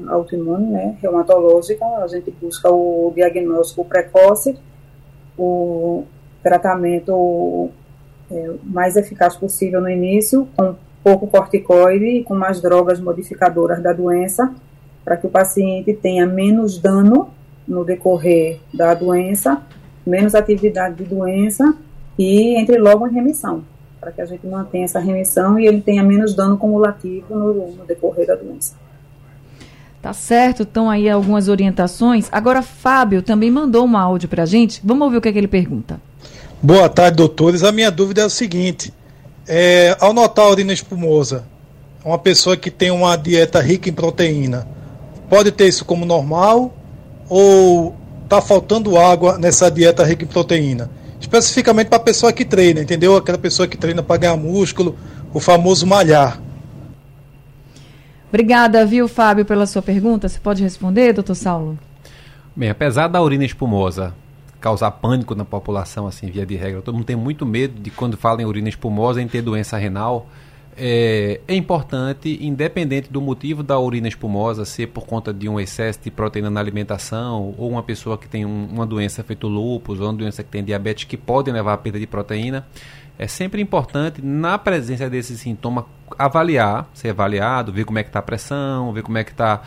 autoimune, 0.08 0.68
né, 0.68 0.98
reumatológica, 1.02 1.84
a 1.84 2.06
gente 2.06 2.30
busca 2.40 2.70
o 2.70 3.12
diagnóstico 3.16 3.84
precoce, 3.86 4.56
o 5.36 6.04
tratamento 6.44 7.72
é, 8.30 8.52
mais 8.64 8.96
eficaz 8.96 9.36
possível 9.36 9.82
no 9.82 9.90
início, 9.90 10.48
com 10.56 10.76
pouco 11.04 11.26
corticoide 11.26 12.06
e 12.06 12.24
com 12.24 12.36
mais 12.36 12.62
drogas 12.62 13.00
modificadoras 13.00 13.82
da 13.82 13.94
doença, 13.94 14.54
para 15.06 15.16
que 15.16 15.28
o 15.28 15.30
paciente 15.30 15.94
tenha 15.94 16.26
menos 16.26 16.78
dano 16.78 17.30
no 17.66 17.86
decorrer 17.86 18.60
da 18.74 18.94
doença, 18.94 19.62
menos 20.06 20.36
atividade 20.36 20.96
de 20.96 21.06
doença 21.06 21.74
e 22.20 22.60
entre 22.60 22.78
logo 22.78 23.08
em 23.08 23.14
remissão 23.14 23.64
para 24.06 24.12
que 24.12 24.22
a 24.22 24.26
gente 24.26 24.46
mantenha 24.46 24.86
essa 24.86 25.00
remissão 25.00 25.60
e 25.60 25.66
ele 25.66 25.82
tenha 25.82 26.04
menos 26.04 26.36
dano 26.36 26.58
cumulativo 26.58 27.34
no, 27.34 27.72
no 27.72 27.86
decorrer 27.86 28.28
da 28.28 28.36
doença. 28.36 28.76
Tá 30.00 30.14
certo, 30.14 30.62
estão 30.62 30.88
aí 30.88 31.10
algumas 31.10 31.48
orientações. 31.48 32.30
Agora, 32.32 32.62
Fábio 32.62 33.24
também 33.24 33.50
mandou 33.50 33.84
um 33.84 33.98
áudio 33.98 34.30
para 34.30 34.44
a 34.44 34.46
gente. 34.46 34.80
Vamos 34.84 35.06
ouvir 35.06 35.18
o 35.18 35.22
que, 35.22 35.30
é 35.30 35.32
que 35.32 35.40
ele 35.40 35.48
pergunta. 35.48 36.00
Boa 36.62 36.88
tarde, 36.88 37.18
doutores. 37.18 37.64
A 37.64 37.72
minha 37.72 37.90
dúvida 37.90 38.22
é 38.22 38.26
o 38.26 38.30
seguinte: 38.30 38.94
é, 39.48 39.98
ao 40.00 40.14
notar 40.14 40.46
a 40.46 40.50
urina 40.50 40.72
espumosa, 40.72 41.44
uma 42.04 42.20
pessoa 42.20 42.56
que 42.56 42.70
tem 42.70 42.92
uma 42.92 43.16
dieta 43.16 43.60
rica 43.60 43.90
em 43.90 43.94
proteína, 43.94 44.68
pode 45.30 45.52
ter 45.52 45.68
isso 45.68 45.86
como 45.86 46.06
normal 46.06 46.74
ou 47.30 47.96
está 48.24 48.42
faltando 48.42 48.98
água 48.98 49.38
nessa 49.38 49.70
dieta 49.70 50.04
rica 50.04 50.24
em 50.24 50.28
proteína? 50.28 50.90
especificamente 51.26 51.88
para 51.88 51.98
a 51.98 52.02
pessoa 52.02 52.32
que 52.32 52.46
treina, 52.46 52.82
entendeu? 52.82 53.16
Aquela 53.16 53.38
pessoa 53.38 53.68
que 53.68 53.78
treina 53.78 54.04
para 54.04 54.18
ganhar 54.18 54.38
músculo, 54.38 54.96
o 55.34 55.40
famoso 55.40 55.86
malhar. 55.86 56.40
Obrigada, 58.30 58.86
viu, 58.86 59.08
Fábio, 59.08 59.46
pela 59.46 59.66
sua 59.66 59.82
pergunta. 59.82 60.28
Você 60.28 60.40
pode 60.40 60.62
responder, 60.62 61.14
doutor 61.14 61.36
Saulo? 61.36 61.80
Bem, 62.56 62.70
apesar 62.70 63.08
da 63.08 63.22
urina 63.22 63.46
espumosa 63.46 64.14
causar 64.60 64.90
pânico 64.92 65.36
na 65.36 65.46
população, 65.46 66.08
assim, 66.08 66.28
via 66.28 66.46
de 66.46 66.56
regra, 66.56 66.82
todo 66.82 66.96
mundo 66.96 67.06
tem 67.06 67.16
muito 67.16 67.46
medo 67.46 67.80
de 67.80 67.92
quando 67.92 68.18
fala 68.18 68.42
em 68.42 68.46
urina 68.46 68.68
espumosa 68.68 69.22
em 69.22 69.28
ter 69.28 69.42
doença 69.42 69.78
renal 69.78 70.28
é, 70.78 71.40
é, 71.48 71.56
importante, 71.56 72.38
independente 72.42 73.12
do 73.12 73.22
motivo 73.22 73.64
da 73.64 73.80
urina 73.80 74.08
espumosa, 74.08 74.66
ser 74.66 74.88
por 74.88 75.06
conta 75.06 75.34
de 75.34 75.48
um 75.48 75.60
excesso 75.60 76.00
de 76.04 76.12
proteína 76.12 76.50
na 76.50 76.60
alimentação, 76.60 77.56
ou 77.58 77.70
uma 77.70 77.82
pessoa 77.82 78.18
que 78.18 78.28
tem 78.28 78.46
um, 78.46 78.66
uma 78.66 78.86
doença 78.86 79.24
feito 79.24 79.48
lúpus, 79.48 80.00
ou 80.00 80.08
uma 80.08 80.14
doença 80.14 80.44
que 80.44 80.50
tem 80.50 80.64
diabetes, 80.64 81.06
que 81.06 81.16
podem 81.16 81.54
levar 81.54 81.74
à 81.74 81.78
perda 81.78 82.00
de 82.00 82.08
proteína. 82.08 82.68
É 83.18 83.28
sempre 83.28 83.62
importante, 83.62 84.22
na 84.22 84.58
presença 84.58 85.10
desse 85.10 85.38
sintoma, 85.38 85.86
avaliar, 86.20 86.88
ser 86.94 87.10
avaliado, 87.10 87.72
ver 87.72 87.86
como 87.86 87.98
é 87.98 88.04
que 88.04 88.10
está 88.10 88.20
a 88.20 88.22
pressão, 88.22 88.92
ver 88.92 89.04
como 89.04 89.18
é 89.18 89.24
que 89.24 89.32
está, 89.32 89.62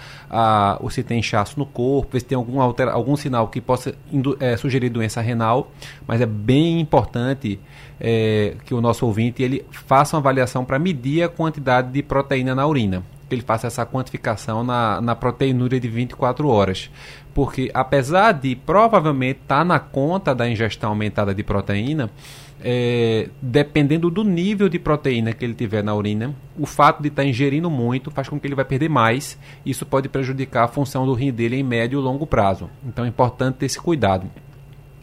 ou 0.80 0.90
se 0.90 1.02
tem 1.02 1.18
inchaço 1.18 1.58
no 1.58 1.64
corpo, 1.64 2.12
ver 2.12 2.20
se 2.20 2.26
tem 2.26 2.36
algum, 2.36 2.60
algum 2.60 3.16
sinal 3.16 3.48
que 3.48 3.60
possa 3.60 3.94
é, 4.38 4.56
sugerir 4.56 4.90
doença 4.90 5.20
renal. 5.20 5.70
Mas 6.06 6.20
é 6.20 6.26
bem 6.26 6.78
importante 6.78 7.58
é, 7.98 8.54
que 8.66 8.74
o 8.74 8.80
nosso 8.80 9.06
ouvinte 9.06 9.42
ele 9.42 9.64
faça 9.70 10.16
uma 10.16 10.20
avaliação 10.20 10.64
para 10.64 10.78
medir 10.78 11.22
a 11.22 11.28
quantidade 11.28 11.90
de 11.90 12.02
proteína 12.02 12.54
na 12.54 12.66
urina. 12.66 13.02
Que 13.28 13.34
ele 13.34 13.42
faça 13.42 13.66
essa 13.66 13.84
quantificação 13.84 14.64
na, 14.64 15.00
na 15.00 15.14
proteinúria 15.14 15.78
de 15.78 15.88
24 15.88 16.48
horas. 16.48 16.90
Porque 17.34 17.70
apesar 17.74 18.32
de 18.32 18.56
provavelmente 18.56 19.40
estar 19.42 19.58
tá 19.58 19.64
na 19.64 19.78
conta 19.78 20.34
da 20.34 20.48
ingestão 20.48 20.90
aumentada 20.90 21.34
de 21.34 21.42
proteína, 21.42 22.10
é, 22.62 23.28
dependendo 23.40 24.10
do 24.10 24.24
nível 24.24 24.68
de 24.68 24.78
proteína 24.78 25.32
que 25.32 25.44
ele 25.44 25.54
tiver 25.54 25.82
na 25.82 25.94
urina, 25.94 26.34
o 26.58 26.66
fato 26.66 27.00
de 27.02 27.08
estar 27.08 27.22
tá 27.22 27.28
ingerindo 27.28 27.70
muito 27.70 28.10
faz 28.10 28.28
com 28.28 28.38
que 28.38 28.46
ele 28.46 28.54
vai 28.54 28.64
perder 28.64 28.88
mais. 28.88 29.38
Isso 29.64 29.86
pode 29.86 30.08
prejudicar 30.08 30.64
a 30.64 30.68
função 30.68 31.06
do 31.06 31.14
rim 31.14 31.32
dele 31.32 31.56
em 31.56 31.62
médio 31.62 32.00
e 32.00 32.02
longo 32.02 32.26
prazo. 32.26 32.68
Então 32.84 33.04
é 33.04 33.08
importante 33.08 33.56
ter 33.56 33.66
esse 33.66 33.80
cuidado. 33.80 34.28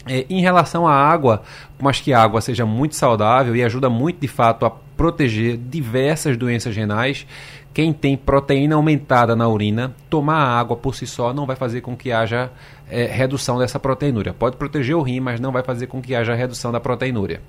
É, 0.07 0.25
em 0.29 0.39
relação 0.39 0.87
à 0.87 0.93
água, 0.93 1.41
mas 1.79 1.99
que 1.99 2.13
a 2.13 2.21
água 2.21 2.39
seja 2.39 2.63
muito 2.63 2.95
saudável 2.95 3.55
e 3.55 3.63
ajuda 3.63 3.89
muito 3.89 4.19
de 4.19 4.27
fato 4.27 4.63
a 4.63 4.69
proteger 4.69 5.57
diversas 5.57 6.37
doenças 6.37 6.75
renais, 6.75 7.25
quem 7.75 7.91
tem 7.91 8.15
proteína 8.15 8.75
aumentada 8.75 9.35
na 9.35 9.49
urina, 9.49 9.93
tomar 10.09 10.37
água 10.37 10.77
por 10.77 10.95
si 10.95 11.05
só 11.05 11.33
não 11.33 11.45
vai 11.45 11.57
fazer 11.57 11.81
com 11.81 11.93
que 11.93 12.09
haja 12.09 12.49
é, 12.89 13.03
redução 13.05 13.59
dessa 13.59 13.77
proteinúria. 13.77 14.33
Pode 14.33 14.55
proteger 14.55 14.95
o 14.95 15.01
rim, 15.01 15.19
mas 15.19 15.41
não 15.41 15.51
vai 15.51 15.61
fazer 15.61 15.87
com 15.87 16.01
que 16.01 16.15
haja 16.15 16.33
redução 16.33 16.71
da 16.71 16.79
proteinúria. 16.79 17.41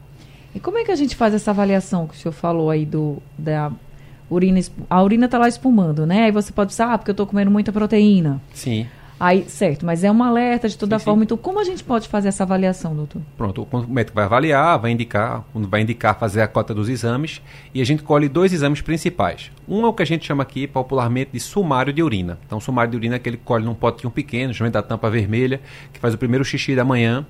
E 0.52 0.58
como 0.58 0.78
é 0.78 0.84
que 0.84 0.90
a 0.90 0.96
gente 0.96 1.14
faz 1.14 1.32
essa 1.32 1.52
avaliação 1.52 2.08
que 2.08 2.14
o 2.14 2.16
senhor 2.16 2.32
falou 2.32 2.70
aí 2.70 2.84
do 2.84 3.22
da 3.38 3.70
urina? 4.28 4.58
A 4.90 5.00
urina 5.00 5.26
está 5.26 5.38
lá 5.38 5.46
espumando, 5.46 6.04
né? 6.04 6.24
Aí 6.24 6.32
você 6.32 6.52
pode 6.52 6.70
pensar, 6.70 6.92
ah, 6.92 6.98
porque 6.98 7.12
eu 7.12 7.14
estou 7.14 7.26
comendo 7.28 7.52
muita 7.52 7.70
proteína. 7.70 8.42
Sim. 8.52 8.88
Aí, 9.18 9.48
certo, 9.48 9.86
mas 9.86 10.04
é 10.04 10.12
um 10.12 10.22
alerta 10.22 10.68
de 10.68 10.76
toda 10.76 10.98
sim, 10.98 11.04
forma. 11.04 11.20
Sim. 11.20 11.24
Então, 11.24 11.36
como 11.38 11.58
a 11.58 11.64
gente 11.64 11.82
pode 11.82 12.06
fazer 12.06 12.28
essa 12.28 12.42
avaliação, 12.42 12.94
doutor? 12.94 13.22
Pronto, 13.36 13.66
o 13.70 13.86
médico 13.86 14.14
vai 14.14 14.24
avaliar, 14.26 14.78
vai 14.78 14.90
indicar, 14.90 15.42
vai 15.54 15.80
indicar 15.80 16.18
fazer 16.18 16.42
a 16.42 16.48
cota 16.48 16.74
dos 16.74 16.88
exames 16.88 17.40
e 17.72 17.80
a 17.80 17.84
gente 17.84 18.02
colhe 18.02 18.28
dois 18.28 18.52
exames 18.52 18.82
principais. 18.82 19.50
Um 19.66 19.84
é 19.84 19.88
o 19.88 19.92
que 19.92 20.02
a 20.02 20.06
gente 20.06 20.26
chama 20.26 20.42
aqui 20.42 20.66
popularmente 20.66 21.30
de 21.32 21.40
sumário 21.40 21.92
de 21.92 22.02
urina. 22.02 22.38
Então, 22.46 22.60
sumário 22.60 22.90
de 22.90 22.96
urina 22.98 23.14
é 23.14 23.16
aquele 23.16 23.38
que 23.38 23.44
colhe 23.44 23.64
num 23.64 23.74
potinho 23.74 24.10
pequeno, 24.10 24.52
geralmente 24.52 24.74
da 24.74 24.82
tampa 24.82 25.08
vermelha, 25.08 25.60
que 25.92 25.98
faz 25.98 26.12
o 26.12 26.18
primeiro 26.18 26.44
xixi 26.44 26.76
da 26.76 26.84
manhã. 26.84 27.24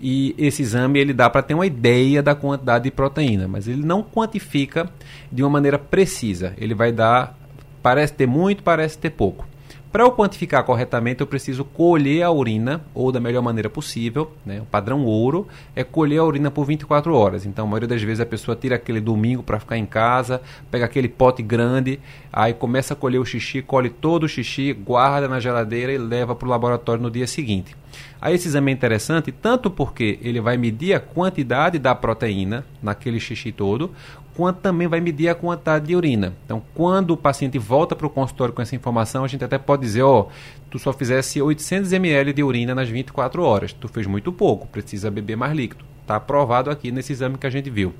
E 0.00 0.34
esse 0.38 0.62
exame 0.62 1.00
ele 1.00 1.12
dá 1.12 1.28
para 1.28 1.42
ter 1.42 1.54
uma 1.54 1.66
ideia 1.66 2.22
da 2.22 2.34
quantidade 2.34 2.84
de 2.84 2.90
proteína, 2.90 3.46
mas 3.48 3.68
ele 3.68 3.84
não 3.84 4.02
quantifica 4.02 4.88
de 5.30 5.42
uma 5.42 5.50
maneira 5.50 5.78
precisa. 5.78 6.54
Ele 6.56 6.74
vai 6.74 6.92
dar, 6.92 7.36
parece 7.82 8.12
ter 8.12 8.26
muito, 8.26 8.62
parece 8.62 8.96
ter 8.96 9.10
pouco. 9.10 9.51
Para 9.92 10.04
eu 10.04 10.10
quantificar 10.10 10.64
corretamente, 10.64 11.20
eu 11.20 11.26
preciso 11.26 11.66
colher 11.66 12.22
a 12.22 12.30
urina, 12.30 12.80
ou 12.94 13.12
da 13.12 13.20
melhor 13.20 13.42
maneira 13.42 13.68
possível. 13.68 14.32
Né? 14.44 14.58
O 14.58 14.64
padrão 14.64 15.04
ouro 15.04 15.46
é 15.76 15.84
colher 15.84 16.18
a 16.18 16.24
urina 16.24 16.50
por 16.50 16.64
24 16.64 17.14
horas. 17.14 17.44
Então, 17.44 17.66
a 17.66 17.68
maioria 17.68 17.88
das 17.88 18.02
vezes 18.02 18.20
a 18.20 18.24
pessoa 18.24 18.56
tira 18.56 18.76
aquele 18.76 19.02
domingo 19.02 19.42
para 19.42 19.60
ficar 19.60 19.76
em 19.76 19.84
casa, 19.84 20.40
pega 20.70 20.86
aquele 20.86 21.10
pote 21.10 21.42
grande, 21.42 22.00
aí 22.32 22.54
começa 22.54 22.94
a 22.94 22.96
colher 22.96 23.18
o 23.18 23.24
xixi, 23.26 23.60
colhe 23.60 23.90
todo 23.90 24.22
o 24.22 24.28
xixi, 24.28 24.72
guarda 24.72 25.28
na 25.28 25.38
geladeira 25.38 25.92
e 25.92 25.98
leva 25.98 26.34
para 26.34 26.46
o 26.46 26.50
laboratório 26.50 27.02
no 27.02 27.10
dia 27.10 27.26
seguinte. 27.26 27.76
Aí 28.18 28.34
esse 28.34 28.48
exame 28.48 28.70
é 28.70 28.74
interessante 28.74 29.30
tanto 29.30 29.70
porque 29.70 30.18
ele 30.22 30.40
vai 30.40 30.56
medir 30.56 30.94
a 30.94 31.00
quantidade 31.00 31.78
da 31.78 31.94
proteína 31.94 32.64
naquele 32.82 33.20
xixi 33.20 33.52
todo, 33.52 33.90
quanto 34.36 34.60
também 34.60 34.88
vai 34.88 35.00
medir 35.00 35.28
a 35.28 35.34
quantidade 35.34 35.86
de 35.86 35.96
urina. 35.96 36.32
Então, 36.44 36.62
quando 36.74 37.12
o 37.12 37.16
paciente 37.16 37.58
volta 37.58 37.94
para 37.94 38.06
o 38.06 38.10
consultório 38.10 38.54
com 38.54 38.62
essa 38.62 38.74
informação, 38.74 39.24
a 39.24 39.28
gente 39.28 39.44
até 39.44 39.58
pode 39.58 39.82
dizer, 39.82 40.02
ó, 40.02 40.20
oh, 40.20 40.28
tu 40.70 40.78
só 40.78 40.92
fizesse 40.92 41.40
800 41.40 41.92
ml 41.92 42.32
de 42.32 42.42
urina 42.42 42.74
nas 42.74 42.88
24 42.88 43.42
horas, 43.42 43.72
tu 43.72 43.88
fez 43.88 44.06
muito 44.06 44.32
pouco, 44.32 44.66
precisa 44.66 45.10
beber 45.10 45.36
mais 45.36 45.54
líquido. 45.54 45.84
Está 46.00 46.16
aprovado 46.16 46.70
aqui 46.70 46.90
nesse 46.90 47.12
exame 47.12 47.38
que 47.38 47.46
a 47.46 47.50
gente 47.50 47.70
viu. 47.70 47.94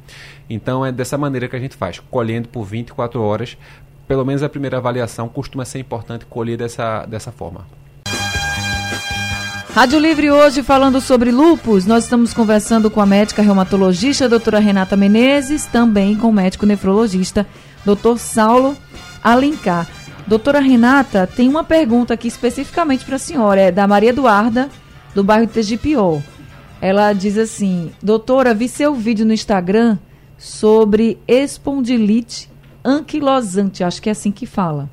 Então, 0.51 0.85
é 0.85 0.91
dessa 0.91 1.17
maneira 1.17 1.49
que 1.49 1.57
a 1.57 1.61
gente 1.61 1.77
faz, 1.77 2.01
colhendo 2.11 2.49
por 2.49 2.65
24 2.65 3.21
horas. 3.21 3.57
Pelo 4.09 4.25
menos 4.25 4.43
a 4.43 4.49
primeira 4.49 4.79
avaliação 4.79 5.29
costuma 5.29 5.65
ser 5.65 5.79
importante 5.79 6.27
colher 6.27 6.59
dessa, 6.59 7.07
dessa 7.07 7.31
forma. 7.31 7.65
Rádio 9.75 9.99
Livre 9.99 10.31
hoje 10.31 10.63
falando 10.63 11.01
sobre 11.01 11.31
lupus. 11.31 11.87
Nós 11.87 12.05
estamos 12.05 12.35
conversando 12.35 12.91
com 12.91 13.01
a 13.01 13.07
médica 13.07 13.41
reumatologista 13.41 14.29
doutora 14.29 14.59
Renata 14.59 14.99
Menezes, 14.99 15.65
também 15.65 16.15
com 16.15 16.29
o 16.29 16.33
médico 16.33 16.67
nefrologista 16.67 17.47
doutor 17.83 18.19
Saulo 18.19 18.77
Alencar. 19.25 19.89
Doutora 20.27 20.61
Renata, 20.61 21.27
tem 21.27 21.49
uma 21.49 21.65
pergunta 21.65 22.13
aqui 22.13 22.29
especificamente 22.29 23.03
para 23.03 23.17
a 23.17 23.19
senhora, 23.19 23.63
é 23.63 23.73
da 23.73 23.89
Maria 23.89 24.11
Eduarda, 24.11 24.69
do 25.15 25.25
bairro 25.25 25.47
Tegipió. 25.47 26.21
Ela 26.79 27.15
diz 27.15 27.39
assim: 27.39 27.93
Doutora, 28.03 28.53
vi 28.53 28.69
seu 28.69 28.95
vídeo 28.95 29.25
no 29.25 29.33
Instagram 29.33 29.97
sobre 30.37 31.19
espondilite 31.27 32.51
anquilosante, 32.85 33.83
acho 33.83 34.03
que 34.03 34.11
é 34.11 34.13
assim 34.13 34.31
que 34.31 34.45
fala. 34.45 34.91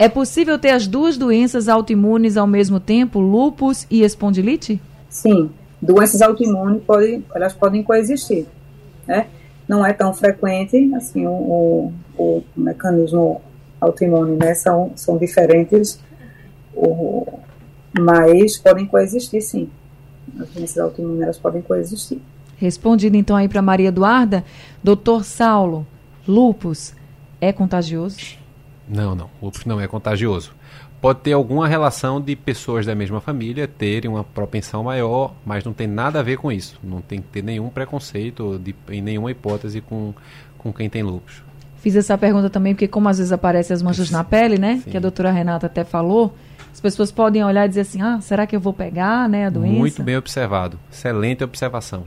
É 0.00 0.08
possível 0.08 0.58
ter 0.58 0.70
as 0.70 0.86
duas 0.86 1.18
doenças 1.18 1.68
autoimunes 1.68 2.38
ao 2.38 2.46
mesmo 2.46 2.80
tempo, 2.80 3.20
lúpus 3.20 3.86
e 3.90 4.02
espondilite? 4.02 4.80
Sim. 5.10 5.50
doenças 5.78 6.22
autoimunes 6.22 6.82
podem, 6.84 7.22
elas 7.34 7.52
podem 7.52 7.82
coexistir, 7.82 8.46
né? 9.06 9.26
Não 9.68 9.84
é 9.84 9.92
tão 9.92 10.14
frequente, 10.14 10.90
assim, 10.94 11.26
o, 11.26 11.30
o, 11.30 11.92
o 12.16 12.42
mecanismo 12.56 13.42
autoimune, 13.78 14.38
né? 14.38 14.54
São, 14.54 14.90
são 14.96 15.18
diferentes, 15.18 16.00
o, 16.74 17.26
mas 17.92 18.56
podem 18.56 18.86
coexistir, 18.86 19.42
sim. 19.42 19.68
As 20.40 20.48
doenças 20.48 20.78
autoimunes, 20.78 21.20
elas 21.20 21.38
podem 21.38 21.60
coexistir. 21.60 22.22
Respondido 22.56 23.18
então 23.18 23.36
aí 23.36 23.50
para 23.50 23.60
Maria 23.60 23.88
Eduarda, 23.88 24.46
doutor 24.82 25.26
Saulo, 25.26 25.86
lupus 26.26 26.94
é 27.38 27.52
contagioso? 27.52 28.39
Não, 28.90 29.14
não, 29.14 29.30
lupus 29.40 29.64
não 29.64 29.80
é 29.80 29.86
contagioso 29.86 30.52
pode 31.00 31.20
ter 31.20 31.32
alguma 31.32 31.66
relação 31.66 32.20
de 32.20 32.36
pessoas 32.36 32.84
da 32.84 32.94
mesma 32.94 33.20
família 33.20 33.66
terem 33.66 34.10
uma 34.10 34.22
propensão 34.22 34.84
maior, 34.84 35.32
mas 35.46 35.64
não 35.64 35.72
tem 35.72 35.86
nada 35.86 36.20
a 36.20 36.22
ver 36.22 36.36
com 36.36 36.52
isso. 36.52 36.78
Não 36.84 37.00
tem 37.00 37.20
que 37.20 37.28
ter 37.28 37.42
nenhum 37.42 37.68
preconceito 37.70 38.60
de, 38.62 38.74
em 38.90 39.00
nenhuma 39.00 39.30
hipótese 39.30 39.80
com, 39.80 40.12
com 40.58 40.72
quem 40.72 40.90
tem 40.90 41.02
lúpus. 41.02 41.42
Fiz 41.78 41.96
essa 41.96 42.18
pergunta 42.18 42.50
também 42.50 42.74
porque 42.74 42.86
como 42.86 43.08
às 43.08 43.16
vezes 43.16 43.32
aparecem 43.32 43.74
as 43.74 43.82
manchas 43.82 44.10
na 44.10 44.22
pele, 44.22 44.58
né? 44.58 44.82
Sim. 44.84 44.90
Que 44.90 44.96
a 44.98 45.00
doutora 45.00 45.30
Renata 45.30 45.66
até 45.66 45.82
falou, 45.82 46.34
as 46.70 46.80
pessoas 46.80 47.10
podem 47.10 47.42
olhar 47.42 47.64
e 47.64 47.68
dizer 47.68 47.80
assim, 47.80 48.02
ah, 48.02 48.20
será 48.20 48.46
que 48.46 48.54
eu 48.54 48.60
vou 48.60 48.74
pegar, 48.74 49.26
né, 49.28 49.46
a 49.46 49.50
doença? 49.50 49.78
Muito 49.78 50.02
bem 50.02 50.18
observado. 50.18 50.78
Excelente 50.92 51.42
observação. 51.42 52.04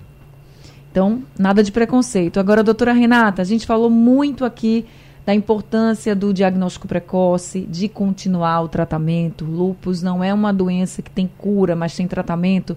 Então, 0.91 1.23
nada 1.39 1.63
de 1.63 1.71
preconceito. 1.71 2.39
Agora, 2.39 2.61
doutora 2.61 2.93
Renata, 2.93 3.41
a 3.41 3.45
gente 3.45 3.65
falou 3.65 3.89
muito 3.89 4.45
aqui 4.45 4.85
da 5.25 5.33
importância 5.33 6.15
do 6.15 6.33
diagnóstico 6.33 6.88
precoce, 6.88 7.62
de 7.62 7.88
continuar 7.88 8.62
o 8.62 8.67
tratamento. 8.67 9.45
Lupus 9.45 10.01
não 10.01 10.23
é 10.23 10.33
uma 10.33 10.51
doença 10.53 11.01
que 11.01 11.09
tem 11.09 11.29
cura, 11.38 11.75
mas 11.75 11.95
tem 11.95 12.07
tratamento. 12.07 12.75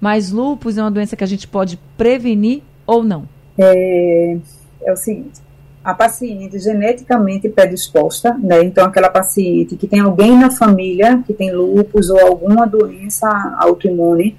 Mas 0.00 0.30
lupus 0.30 0.76
é 0.76 0.82
uma 0.82 0.90
doença 0.90 1.16
que 1.16 1.24
a 1.24 1.26
gente 1.26 1.48
pode 1.48 1.78
prevenir 1.96 2.62
ou 2.86 3.02
não? 3.02 3.26
É, 3.58 4.36
é 4.82 4.92
o 4.92 4.96
seguinte, 4.96 5.40
a 5.82 5.94
paciente 5.94 6.58
geneticamente 6.58 7.48
predisposta, 7.48 8.34
né? 8.34 8.62
Então 8.62 8.84
aquela 8.84 9.08
paciente 9.08 9.76
que 9.76 9.86
tem 9.86 10.00
alguém 10.00 10.36
na 10.38 10.50
família 10.50 11.22
que 11.26 11.32
tem 11.32 11.52
lupus 11.52 12.10
ou 12.10 12.20
alguma 12.20 12.66
doença 12.66 13.28
autoimune, 13.58 14.36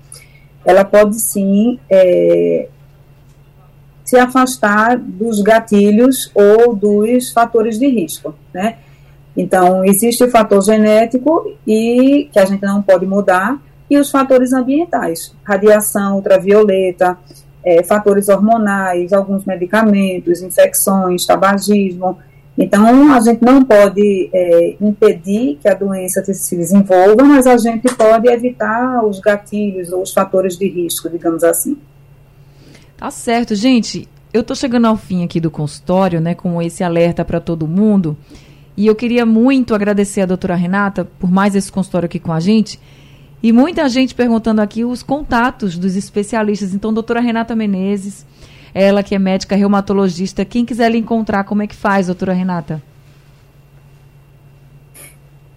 ela 0.63 0.85
pode 0.85 1.15
sim 1.15 1.79
é, 1.89 2.67
se 4.07 4.17
afastar 4.17 4.97
dos 4.97 5.41
gatilhos 5.41 6.31
ou 6.33 6.73
dos 6.73 7.29
fatores 7.33 7.77
de 7.77 7.87
risco, 7.87 8.33
né? 8.53 8.77
Então, 9.35 9.83
existe 9.83 10.23
o 10.23 10.31
fator 10.31 10.63
genético 10.63 11.45
e 11.67 12.29
que 12.31 12.39
a 12.39 12.45
gente 12.45 12.63
não 12.63 12.81
pode 12.81 13.05
mudar 13.05 13.61
e 13.89 13.97
os 13.97 14.09
fatores 14.09 14.53
ambientais, 14.53 15.35
radiação 15.43 16.15
ultravioleta, 16.15 17.17
é, 17.63 17.83
fatores 17.83 18.29
hormonais, 18.29 19.11
alguns 19.11 19.43
medicamentos, 19.43 20.41
infecções, 20.41 21.25
tabagismo. 21.25 22.17
Então, 22.57 23.11
a 23.11 23.19
gente 23.19 23.43
não 23.43 23.61
pode 23.61 24.29
é, 24.33 24.77
impedir 24.79 25.57
que 25.61 25.67
a 25.67 25.73
doença 25.73 26.23
se 26.33 26.55
desenvolva, 26.55 27.23
mas 27.25 27.45
a 27.45 27.57
gente 27.57 27.93
pode 27.93 28.29
evitar 28.29 29.03
os 29.05 29.19
gatilhos 29.19 29.91
ou 29.91 30.01
os 30.01 30.13
fatores 30.13 30.57
de 30.57 30.67
risco, 30.69 31.09
digamos 31.09 31.43
assim. 31.43 31.77
Tá 32.97 33.11
certo, 33.11 33.53
gente. 33.53 34.07
Eu 34.33 34.43
tô 34.43 34.55
chegando 34.55 34.85
ao 34.85 34.97
fim 34.97 35.23
aqui 35.23 35.39
do 35.39 35.51
consultório, 35.51 36.19
né, 36.19 36.33
com 36.33 36.59
esse 36.61 36.83
alerta 36.83 37.23
para 37.23 37.39
todo 37.39 37.67
mundo. 37.67 38.17
E 38.75 38.87
eu 38.87 38.95
queria 38.95 39.25
muito 39.25 39.75
agradecer 39.75 40.21
a 40.21 40.25
doutora 40.25 40.55
Renata 40.55 41.05
por 41.19 41.31
mais 41.31 41.55
esse 41.55 41.71
consultório 41.71 42.07
aqui 42.07 42.19
com 42.19 42.33
a 42.33 42.39
gente. 42.39 42.79
E 43.41 43.51
muita 43.51 43.87
gente 43.87 44.15
perguntando 44.15 44.61
aqui 44.61 44.83
os 44.83 45.03
contatos 45.03 45.77
dos 45.77 45.95
especialistas. 45.95 46.73
Então, 46.73 46.91
doutora 46.91 47.19
Renata 47.19 47.55
Menezes, 47.55 48.25
ela 48.73 49.03
que 49.03 49.13
é 49.13 49.19
médica 49.19 49.55
reumatologista, 49.55 50.43
quem 50.43 50.65
quiser 50.65 50.91
lhe 50.91 50.97
encontrar, 50.97 51.43
como 51.43 51.61
é 51.61 51.67
que 51.67 51.75
faz, 51.75 52.07
doutora 52.07 52.33
Renata? 52.33 52.81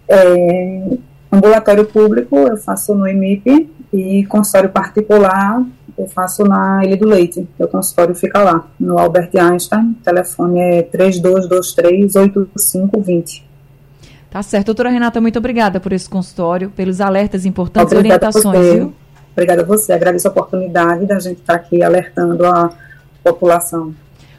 É, 0.07 0.97
ambulatório 1.31 1.85
público 1.85 2.35
eu 2.37 2.57
faço 2.57 2.93
no 2.93 3.07
EMIP 3.07 3.69
e 3.93 4.25
consultório 4.25 4.69
particular 4.69 5.63
eu 6.01 6.07
faço 6.07 6.43
na 6.43 6.83
Ilha 6.83 6.97
do 6.97 7.07
Leite. 7.07 7.47
Meu 7.59 7.67
consultório 7.67 8.15
fica 8.15 8.41
lá, 8.41 8.65
no 8.79 8.97
Albert 8.97 9.29
Einstein. 9.35 9.91
O 9.91 9.95
telefone 10.03 10.59
é 10.59 10.81
3223-8520. 10.83 13.43
Tá 14.31 14.41
certo. 14.41 14.65
Doutora 14.67 14.89
Renata, 14.89 15.19
muito 15.21 15.37
obrigada 15.37 15.79
por 15.79 15.93
esse 15.93 16.09
consultório, 16.09 16.71
pelos 16.71 16.99
alertas 16.99 17.45
importantes 17.45 17.93
e 17.93 17.95
orientações, 17.95 18.57
você. 18.57 18.77
viu? 18.77 18.91
Obrigada 19.33 19.61
a 19.61 19.65
você. 19.65 19.93
Agradeço 19.93 20.27
a 20.27 20.31
oportunidade 20.31 21.05
da 21.05 21.19
gente 21.19 21.37
estar 21.39 21.53
aqui 21.53 21.83
alertando 21.83 22.47
a 22.47 22.71
população. 23.23 23.93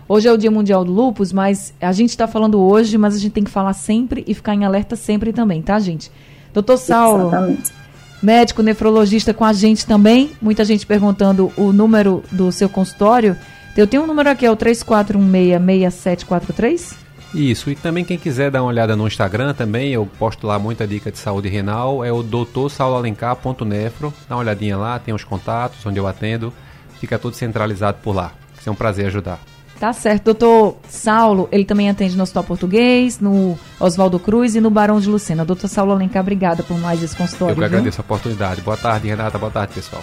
Hoje 0.09 0.27
é 0.27 0.33
o 0.33 0.37
Dia 0.37 0.51
Mundial 0.51 0.85
do 0.85 0.91
Lupus, 0.91 1.33
mas 1.33 1.73
a 1.81 1.93
gente 1.93 2.11
está 2.11 2.27
falando 2.27 2.61
hoje, 2.61 2.99
mas 2.99 3.15
a 3.15 3.19
gente 3.19 3.33
tem 3.33 3.45
que 3.45 3.51
falar 3.51 3.73
sempre 3.73 4.25
e 4.27 4.35
ficar 4.35 4.55
em 4.55 4.65
alerta 4.65 4.97
sempre 4.97 5.33
também, 5.33 5.63
tá, 5.63 5.79
gente? 5.79 6.11
Doutor 6.53 6.77
Saulo, 6.77 7.29
Exatamente 7.29 7.82
médico 8.23 8.63
nefrologista 8.63 9.35
com 9.35 9.45
a 9.45 9.53
gente 9.53 9.85
também. 9.85 10.31
Muita 10.41 10.65
gente 10.65 10.87
perguntando 10.87 11.53
o 11.57 11.73
número 11.73 12.23
do 12.31 12.53
seu 12.53 12.69
consultório. 12.69 13.37
Eu 13.77 13.87
tenho 13.87 14.05
um 14.05 14.07
número 14.07 14.29
aqui, 14.29 14.47
é 14.47 14.51
o 14.51 14.57
3416-6743? 14.57 16.97
Isso, 17.35 17.71
e 17.71 17.75
também 17.75 18.05
quem 18.05 18.19
quiser 18.19 18.51
dar 18.51 18.63
uma 18.63 18.69
olhada 18.69 18.95
no 18.95 19.07
Instagram 19.07 19.55
também, 19.55 19.91
eu 19.91 20.07
posto 20.19 20.47
lá 20.47 20.59
muita 20.59 20.87
dica 20.87 21.11
de 21.11 21.19
saúde 21.19 21.49
renal, 21.49 22.05
é 22.05 22.13
o 22.13 22.23
doutorsauloalencar.nefro. 22.23 24.13
Dá 24.29 24.35
uma 24.35 24.43
olhadinha 24.43 24.77
lá, 24.77 24.99
tem 24.99 25.15
os 25.15 25.25
contatos 25.25 25.87
onde 25.87 25.99
eu 25.99 26.07
atendo, 26.07 26.53
fica 27.01 27.19
tudo 27.19 27.35
centralizado 27.35 27.97
por 28.03 28.15
lá. 28.15 28.33
É 28.65 28.71
um 28.71 28.75
prazer 28.75 29.07
ajudar. 29.07 29.41
Tá 29.83 29.93
certo. 29.93 30.27
Doutor 30.27 30.77
Saulo, 30.89 31.49
ele 31.51 31.65
também 31.65 31.91
atende 31.91 32.17
no 32.17 32.23
Hospital 32.23 32.45
Português, 32.45 33.19
no 33.19 33.59
Oswaldo 33.81 34.17
Cruz 34.17 34.55
e 34.55 34.61
no 34.61 34.71
Barão 34.71 35.01
de 35.01 35.09
Lucena. 35.09 35.45
Doutor 35.45 35.67
Saulo 35.67 35.91
Alencar, 35.91 36.23
obrigada 36.23 36.63
por 36.63 36.79
mais 36.79 37.03
esse 37.03 37.17
consultório. 37.17 37.55
Eu 37.55 37.59
que 37.59 37.65
agradeço 37.65 38.01
a 38.01 38.05
oportunidade. 38.05 38.61
Boa 38.61 38.77
tarde, 38.77 39.09
Renata. 39.09 39.39
Boa 39.39 39.51
tarde, 39.51 39.75
pessoal. 39.75 40.01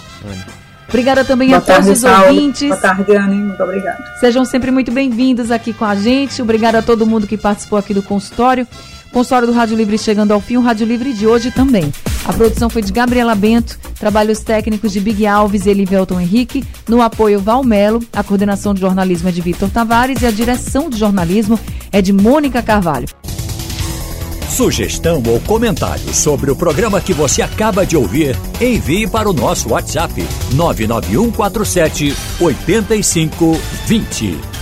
Obrigada 0.85 1.23
também 1.23 1.47
Boa 1.47 1.59
a 1.59 1.61
todos 1.61 1.87
os 1.87 1.99
Saulo. 1.99 2.27
ouvintes. 2.27 2.67
Boa 2.67 2.81
tarde, 2.81 3.15
Anne. 3.15 3.35
Muito 3.35 3.63
obrigada. 3.63 4.03
Sejam 4.19 4.43
sempre 4.43 4.69
muito 4.69 4.91
bem-vindos 4.91 5.49
aqui 5.49 5.71
com 5.71 5.85
a 5.85 5.95
gente. 5.95 6.41
Obrigada 6.41 6.79
a 6.79 6.81
todo 6.81 7.07
mundo 7.07 7.25
que 7.25 7.37
participou 7.37 7.79
aqui 7.79 7.93
do 7.93 8.03
consultório. 8.03 8.67
Consultório 9.13 9.47
do 9.47 9.53
Rádio 9.53 9.77
Livre 9.77 9.97
chegando 9.97 10.33
ao 10.33 10.41
fim, 10.41 10.57
o 10.57 10.61
Rádio 10.61 10.85
Livre 10.85 11.13
de 11.13 11.25
hoje 11.25 11.51
também. 11.51 11.89
A 12.25 12.33
produção 12.33 12.69
foi 12.69 12.81
de 12.81 12.91
Gabriela 12.91 13.33
Bento, 13.33 13.79
trabalhos 13.99 14.39
técnicos 14.39 14.91
de 14.91 14.99
Big 14.99 15.25
Alves 15.25 15.65
e 15.65 15.69
Elivelton 15.69 16.19
Henrique, 16.19 16.63
no 16.87 17.01
apoio 17.01 17.39
Valmelo, 17.39 18.03
a 18.13 18.23
coordenação 18.23 18.73
de 18.73 18.81
jornalismo 18.81 19.29
é 19.29 19.31
de 19.31 19.41
Vitor 19.41 19.69
Tavares 19.69 20.21
e 20.21 20.25
a 20.25 20.31
direção 20.31 20.89
de 20.89 20.97
jornalismo 20.97 21.59
é 21.91 22.01
de 22.01 22.13
Mônica 22.13 22.61
Carvalho. 22.61 23.07
Sugestão 24.49 25.23
ou 25.25 25.39
comentário 25.41 26.13
sobre 26.13 26.51
o 26.51 26.55
programa 26.55 26.99
que 26.99 27.13
você 27.13 27.41
acaba 27.41 27.85
de 27.85 27.95
ouvir, 27.95 28.35
envie 28.59 29.07
para 29.07 29.29
o 29.29 29.33
nosso 29.33 29.69
WhatsApp 29.69 30.13
99147 30.53 32.13
8520. 32.41 34.58